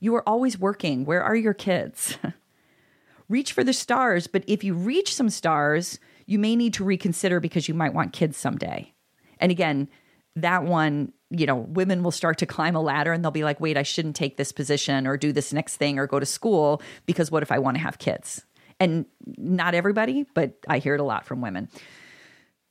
[0.00, 1.04] You are always working.
[1.04, 2.18] Where are your kids?
[3.28, 7.40] reach for the stars, but if you reach some stars, you may need to reconsider
[7.40, 8.92] because you might want kids someday.
[9.38, 9.88] And again,
[10.36, 13.58] that one, you know, women will start to climb a ladder and they'll be like,
[13.58, 16.82] wait, I shouldn't take this position or do this next thing or go to school
[17.06, 18.44] because what if I want to have kids?
[18.78, 19.06] And
[19.38, 21.68] not everybody, but I hear it a lot from women.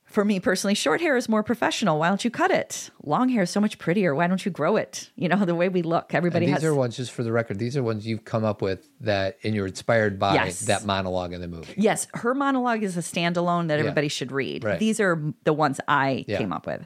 [0.04, 1.98] For me personally, short hair is more professional.
[1.98, 2.90] Why don't you cut it?
[3.02, 4.14] Long hair is so much prettier.
[4.14, 5.10] Why don't you grow it?
[5.16, 6.12] You know, the way we look.
[6.12, 8.44] Everybody And these has are ones, just for the record, these are ones you've come
[8.44, 10.60] up with that, and you're inspired by Yes.
[10.66, 11.72] that monologue in the movie.
[11.78, 13.80] Yes, her monologue is a standalone that Yeah.
[13.86, 14.64] everybody should read.
[14.64, 14.78] Right.
[14.78, 16.36] These are the ones I Yeah.
[16.36, 16.84] came up with.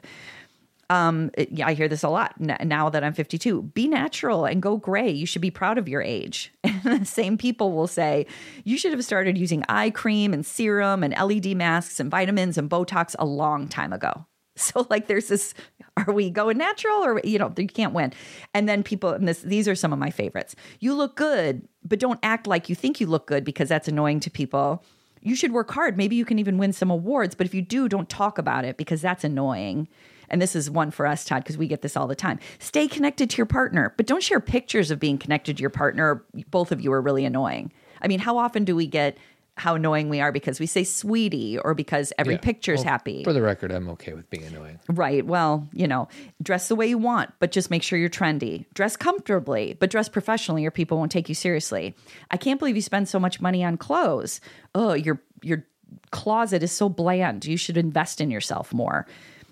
[0.89, 3.61] Um, it- I hear this a lot n- now that I'm 52.
[3.73, 5.09] Be natural and go gray.
[5.11, 6.53] You should be proud of your age.
[6.85, 8.25] And the same people will say
[8.63, 12.69] you should have started using eye cream and serum and LED masks and vitamins and
[12.69, 14.25] Botox a long time ago.
[14.59, 15.53] So like, there's this.
[15.97, 18.11] Are we going natural or you know you can't win?
[18.55, 20.55] And then people and this these are some of my favorites.
[20.79, 24.19] You look good, but don't act like you think you look good because that's annoying
[24.21, 24.83] to people
[25.21, 25.97] you should work hard.
[25.97, 28.77] Maybe you can even win some awards, but if you do, don't talk about it
[28.77, 29.87] because that's annoying.
[30.29, 32.39] And this is one for us, Todd, because we get this all the time.
[32.59, 36.25] Stay connected to your partner, but don't share pictures of being connected to your partner.
[36.51, 37.71] Both of you are really annoying.
[38.01, 39.17] I mean, how often do we get
[39.57, 42.39] how annoying we are because we say sweetie or because every Yeah.
[42.41, 43.23] picture's Well, happy?
[43.23, 44.79] For the record, I'm okay with being annoying.
[44.87, 45.25] Right.
[45.25, 46.07] Well, you know,
[46.41, 48.65] dress the way you want, but just make sure you're trendy.
[48.73, 51.95] Dress comfortably, but dress professionally or people won't take you seriously.
[52.31, 54.39] I can't believe you spend so much money on clothes.
[54.75, 55.65] Oh, your your
[56.11, 57.45] closet is so bland.
[57.45, 59.05] You should invest in yourself more.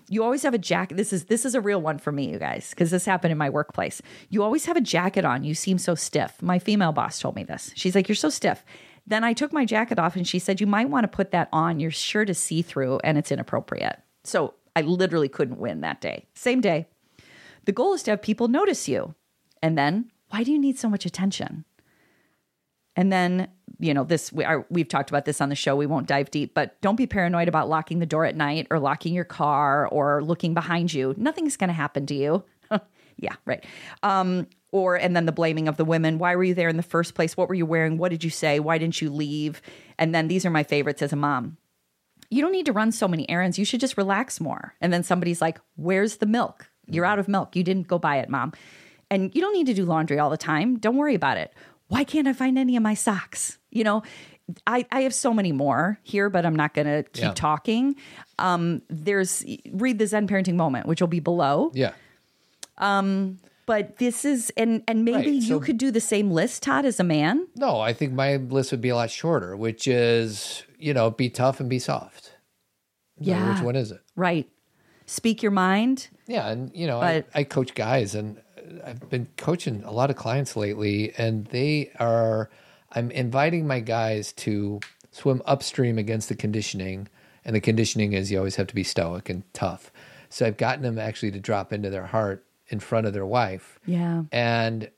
[0.08, 0.96] You always have a jacket.
[0.96, 3.38] This is this is a real one for me, you guys, because this happened in
[3.38, 4.00] my workplace.
[4.28, 5.42] You always have a jacket on.
[5.42, 6.40] You seem so stiff.
[6.40, 7.72] My female boss told me this.
[7.74, 8.64] She's like, "You're so stiff."
[9.06, 11.48] Then I took my jacket off and she said, You might want to put that
[11.52, 11.80] on.
[11.80, 14.00] Your shirt is see through and it's inappropriate.
[14.24, 16.26] So I literally couldn't win that day.
[16.34, 16.86] Same day.
[17.64, 19.14] The goal is to have people notice you.
[19.62, 21.64] And then, why do you need so much attention?
[22.96, 23.48] And then,
[23.78, 25.76] you know, this we are we've talked about this on the show.
[25.76, 28.78] We won't dive deep, but don't be paranoid about locking the door at night or
[28.78, 31.14] locking your car or looking behind you.
[31.16, 32.44] Nothing's going to happen to you.
[33.18, 33.64] yeah, right.
[34.02, 36.18] Um, or and then the blaming of the women.
[36.18, 37.36] Why were you there in the first place?
[37.36, 37.96] What were you wearing?
[37.98, 38.60] What did you say?
[38.60, 39.62] Why didn't you leave?
[39.98, 41.56] And then these are my favorites as a mom.
[42.30, 43.58] You don't need to run so many errands.
[43.58, 44.74] You should just relax more.
[44.80, 46.68] And then somebody's like, "Where's the milk?
[46.86, 47.56] You're out of milk.
[47.56, 48.52] You didn't go buy it, mom."
[49.10, 50.78] And you don't need to do laundry all the time.
[50.78, 51.54] Don't worry about it.
[51.88, 53.58] Why can't I find any of my socks?
[53.70, 54.02] You know,
[54.66, 57.32] I, I have so many more here, but I'm not going to keep Yeah.
[57.32, 57.94] talking.
[58.40, 61.70] Um, there's read the Zen parenting moment, which will be below.
[61.74, 61.92] Yeah.
[62.78, 66.62] Um, but this is and and maybe Right, you so- could do the same list,
[66.62, 67.48] Todd, as a man.
[67.56, 71.28] No, I think my list would be a lot shorter, which is, you know, be
[71.30, 72.24] tough and be soft.
[72.26, 72.30] So
[73.18, 73.54] Yeah.
[73.54, 74.00] Which one is it?
[74.14, 74.48] Right.
[75.06, 76.08] Speak your mind.
[76.26, 76.48] Yeah.
[76.48, 78.40] And, you know, I, I coach guys and
[78.84, 82.50] I've been coaching a lot of clients lately, and they are,
[82.92, 84.80] I'm inviting my guys to
[85.12, 87.08] swim upstream against the conditioning.
[87.44, 89.92] And the conditioning is you always have to be stoic and tough.
[90.28, 93.78] So I've gotten them actually to drop into their heart in front of their wife.
[93.86, 94.24] Yeah.
[94.32, 94.90] And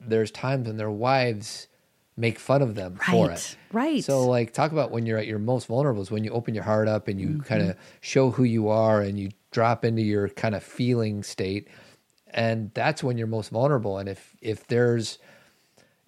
[0.00, 1.68] there's times when their wives
[2.16, 3.56] make fun of them for it.
[3.72, 4.02] right.
[4.02, 6.64] So like talk about when you're at your most vulnerable is when you open your
[6.64, 7.40] heart up and you Mm-hmm.
[7.40, 11.68] kind of show who you are and you drop into your kind of feeling state.
[12.28, 13.98] And that's when you're most vulnerable.
[13.98, 15.18] And if if there's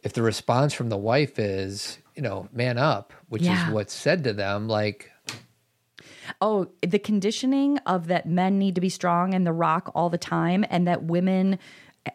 [0.04, 3.66] if the response from the wife is, you know, man up, which Yeah.
[3.68, 5.10] is what's said to them, like
[6.40, 10.18] Oh, the conditioning of that men need to be strong and the rock all the
[10.18, 11.58] time, and that women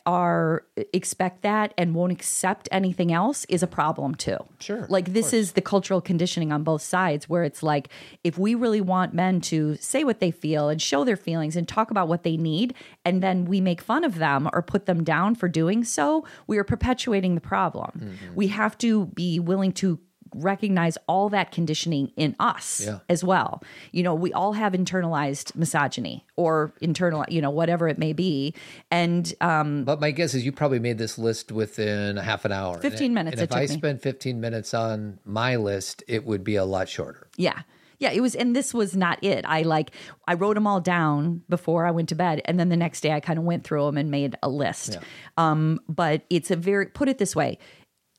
[0.05, 4.37] are expect that and won't accept anything else is a problem too.
[4.59, 4.85] Sure.
[4.89, 7.89] Like this is the cultural conditioning on both sides where it's like
[8.23, 11.67] if we really want men to say what they feel and show their feelings and
[11.67, 12.73] talk about what they need
[13.05, 16.57] and then we make fun of them or put them down for doing so, we
[16.57, 17.91] are perpetuating the problem.
[17.97, 18.35] Mm-hmm.
[18.35, 19.99] We have to be willing to
[20.35, 22.99] recognize all that conditioning in us Yeah.
[23.09, 23.61] as well.
[23.91, 28.53] You know, we all have internalized misogyny or internal, you know, whatever it may be.
[28.91, 32.51] And um But my guess is you probably made this list within a half an
[32.51, 32.79] hour.
[32.79, 36.55] 15 And- minutes And if I spent 15 minutes on my list, it would be
[36.55, 37.27] a lot shorter.
[37.37, 37.61] yeah.
[37.99, 39.45] Yeah, it was and this was not it.
[39.47, 39.91] I like
[40.27, 43.13] I wrote them all down before I went to bed and then the next day
[43.13, 44.97] I kind of went through them and made a list.
[45.37, 47.59] Um but it's a very put it this way,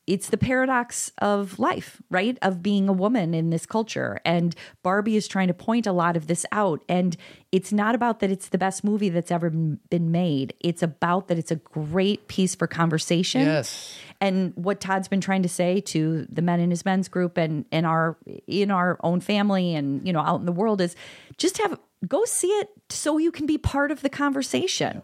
[0.06, 2.36] it's the paradox of life, right?
[2.42, 4.20] Of being a woman in this culture.
[4.24, 6.84] And Barbie is trying to point a lot of this out.
[6.88, 7.16] And
[7.52, 10.54] it's not about that it's the best movie that's ever been made.
[10.60, 13.42] It's about that it's a great piece for conversation.
[13.42, 13.96] Yes.
[14.20, 17.64] And what Todd's been trying to say to the men in his men's group and
[17.70, 20.96] in our in our own family and you know out in the world is
[21.36, 25.02] just have go see it so you can be part of the conversation.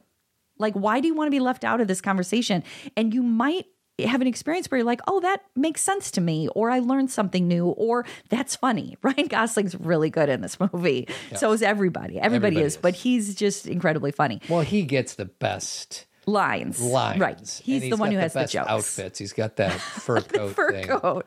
[0.58, 2.62] Like, why do you want to be left out of this conversation?
[2.96, 3.64] And you might
[4.06, 7.10] have an experience where you're like, oh, that makes sense to me, or I learned
[7.10, 8.96] something new, or that's funny.
[9.02, 11.08] Ryan Gosling's really good in this movie.
[11.30, 11.36] Yeah.
[11.38, 12.18] So is everybody.
[12.18, 14.40] Everybody, Everybody is, but he's just incredibly funny.
[14.48, 16.80] Well, he gets the best Lines.
[16.80, 17.18] lines.
[17.18, 17.38] Right.
[17.38, 18.68] And He's the one who has the best jokes.
[18.68, 19.18] outfits.
[19.18, 20.86] He's got that fur coat fur thing.
[20.86, 21.26] coat.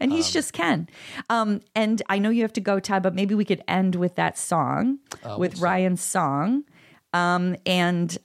[0.00, 0.88] And he's just Ken.
[1.30, 4.14] Um, and I know you have to go, Todd, but maybe we could end with
[4.16, 5.62] that song, Uh, with what song?
[5.64, 6.64] Ryan's song.
[7.14, 8.16] Um, and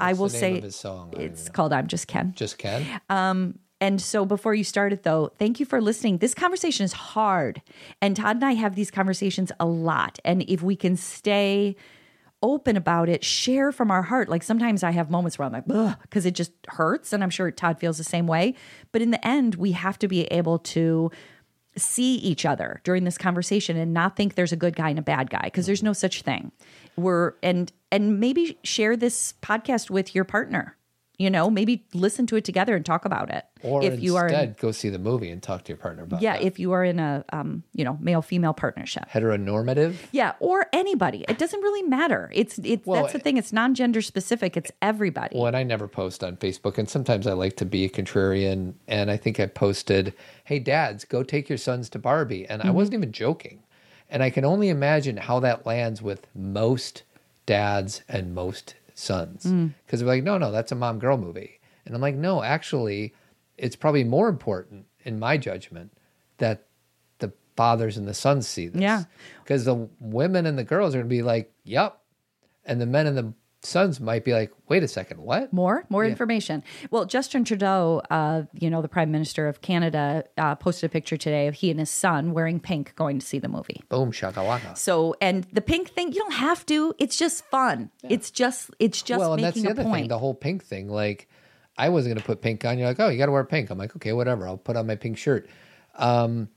[0.00, 1.12] I will say of his song?
[1.16, 2.32] It's called I'm Just Ken.
[2.36, 3.00] Just Ken.
[3.08, 6.18] Um, and so before you start it though, thank you for listening.
[6.18, 7.62] This conversation is hard.
[8.02, 10.18] And Todd and I have these conversations a lot.
[10.24, 11.76] And if we can stay
[12.42, 14.28] open about it, share from our heart.
[14.28, 15.66] Like sometimes I have moments where I'm like,
[16.02, 17.12] because it just hurts.
[17.12, 18.54] And I'm sure Todd feels the same way.
[18.92, 21.10] But in the end, we have to be able to
[21.78, 25.02] see each other during this conversation and not think there's a good guy and a
[25.02, 26.52] bad guy because there's no such thing.
[26.96, 30.76] We're and and maybe share this podcast with your partner.
[31.18, 33.44] You know, maybe listen to it together and talk about it.
[33.64, 36.04] Or if you are instead, in, go see the movie and talk to your partner
[36.04, 36.22] about it.
[36.22, 36.44] yeah, that.
[36.46, 39.02] if you are in a um, you know, male female partnership.
[39.12, 39.96] Heteronormative.
[40.12, 41.24] Yeah, or anybody.
[41.28, 42.30] It doesn't really matter.
[42.32, 43.36] It's it's Well, that's the thing.
[43.36, 44.56] It's non-gender specific.
[44.56, 45.36] It's everybody.
[45.36, 48.74] Well, and I never post on Facebook, and sometimes I like to be a contrarian.
[48.86, 50.14] And I think I posted,
[50.44, 52.74] "Hey, dads, go take your sons to Barbie," and I Mhm.
[52.74, 53.64] wasn't even joking.
[54.08, 57.02] And I can only imagine how that lands with most
[57.44, 59.74] dads and most sons, Mm.
[59.86, 63.14] because they're like, "No, no, that's a mom girl movie," and I'm like, "No, actually,
[63.56, 65.92] it's probably more important, in my judgment,
[66.38, 66.66] that
[67.18, 69.04] the fathers and the sons see this." Yeah.
[69.44, 71.98] because the women and the girls are going to be like, "Yep,"
[72.64, 73.32] and the men and the
[73.62, 76.10] sons might be like, "Wait a second, what?" More, more Yeah.
[76.10, 76.62] information.
[76.90, 81.16] Well, Justin Trudeau, uh, you know, the Prime Minister of Canada, uh, posted a picture
[81.16, 83.82] today of he and his son wearing pink going to see the movie.
[83.88, 84.76] Boom shakalaka.
[84.76, 86.94] So, and the pink thing, you don't have to.
[86.98, 87.90] It's just fun.
[88.08, 90.02] It's just, it's just well, and that's the other point.
[90.02, 90.88] thing, the whole pink thing.
[90.88, 91.28] Like,
[91.76, 92.78] I wasn't going to put pink on.
[92.78, 93.70] You're like, oh, you got to wear pink.
[93.70, 94.46] I'm like, okay, whatever.
[94.46, 95.48] I'll put on my pink shirt.
[95.96, 96.48] Um,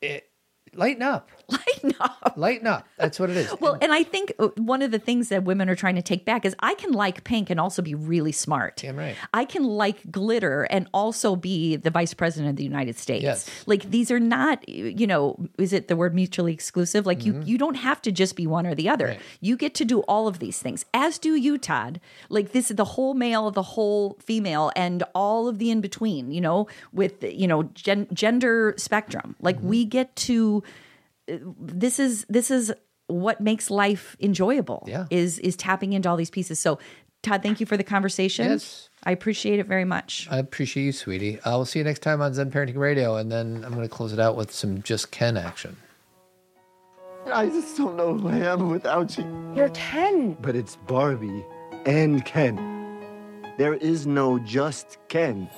[0.00, 0.28] it,
[0.74, 1.30] lighten up.
[1.82, 2.32] Lighten up.
[2.36, 2.86] Lighten up.
[2.96, 3.54] That's what it is.
[3.60, 6.24] Well, and I think uh, one of the things that women are trying to take
[6.24, 8.76] back is I can like pink and also be really smart.
[8.76, 9.16] Damn right.
[9.34, 13.22] I can like glitter and also be the vice president of the United States.
[13.22, 13.48] Yes.
[13.66, 17.06] Like these are not, you know, is it the word mutually exclusive?
[17.06, 19.06] Like you you don't have to just be one or the other.
[19.06, 19.12] Mm-hmm.
[19.18, 19.38] Right.
[19.40, 20.84] You get to do all of these things.
[20.94, 22.00] As do you, Todd.
[22.28, 26.30] Like this is the whole male, the whole female, and all of the in between,
[26.32, 29.36] you know, with you know, gen- gender spectrum.
[29.40, 29.68] Like Mm-hmm.
[29.68, 30.62] we get to
[31.58, 32.72] this is this is
[33.06, 35.06] what makes life enjoyable Yeah.
[35.10, 36.78] is is tapping into all these pieces so
[37.22, 38.88] todd thank you for the conversation Yes.
[39.04, 41.40] i appreciate it very much I appreciate you, sweetie.
[41.40, 43.94] Uh, we'll see you next time on Zen Parenting Radio, and then I'm going to
[43.94, 45.76] close it out with some just Ken action.
[47.32, 49.24] I just don't know who I am without you.
[49.54, 50.36] You're Ken.
[50.40, 51.44] But it's Barbie
[51.84, 52.56] and Ken.
[53.58, 55.50] There is no just Ken.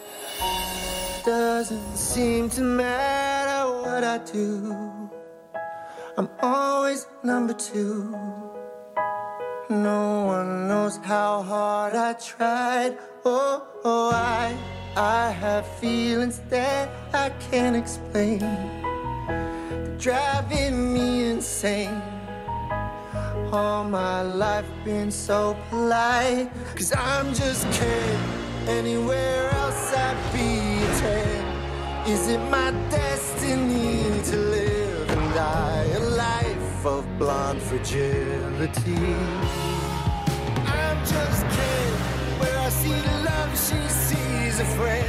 [1.24, 4.74] Doesn't seem to matter what I do.
[6.18, 8.14] I'm always number two.
[9.70, 12.98] No one knows how hard I tried.
[13.24, 14.54] Oh, oh, I,
[14.94, 18.40] I have feelings that I can't explain.
[18.40, 22.02] They're driving me insane.
[23.50, 26.50] All my life been so polite.
[26.76, 28.68] Cause I'm just Ken.
[28.68, 31.52] Anywhere else I'd be a 10.
[32.12, 36.11] Is it my destiny to live and die a
[36.86, 38.96] of blonde fragility?
[40.66, 41.92] I'm just Ken.
[42.40, 42.90] Where I see
[43.24, 45.06] love, she sees a friend.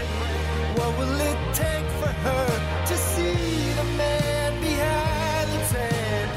[0.77, 5.79] What will it take for her to see the man behind the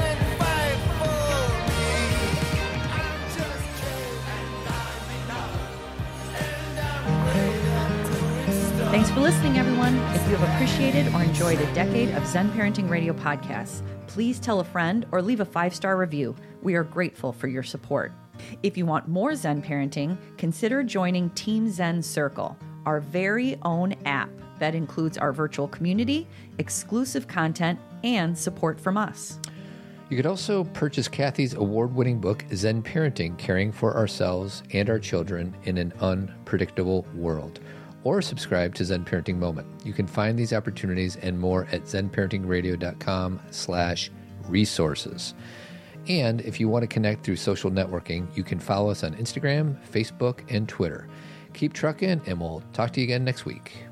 [0.09, 1.23] and fight for
[1.69, 1.85] me?
[2.93, 4.11] I'm just Ken.
[8.91, 12.89] thanks for listening everyone if you have appreciated or enjoyed a decade of zen parenting
[12.89, 13.83] radio podcasts
[14.17, 16.35] please tell a friend or leave a five-star review.
[16.63, 18.13] We are grateful for your support.
[18.63, 22.57] If you want more zen parenting consider joining team zen circle
[22.87, 26.27] our very own app that includes our virtual community
[26.57, 29.39] exclusive content and support from us.
[30.09, 34.99] You could also purchase Cathy's award winning book, Zen Parenting Caring for Ourselves and Our
[34.99, 37.61] Children in an Unpredictable World.
[38.07, 39.67] Or subscribe to Zen Parenting Moment.
[39.85, 44.13] You can find these opportunities and more at zenparentingradio.com slash
[44.47, 45.35] resources.
[46.07, 49.77] And if you want to connect through social networking, you can follow us on Instagram,
[49.91, 51.09] Facebook, and Twitter.
[51.53, 53.86] Keep trucking, and we'll talk to you again next week.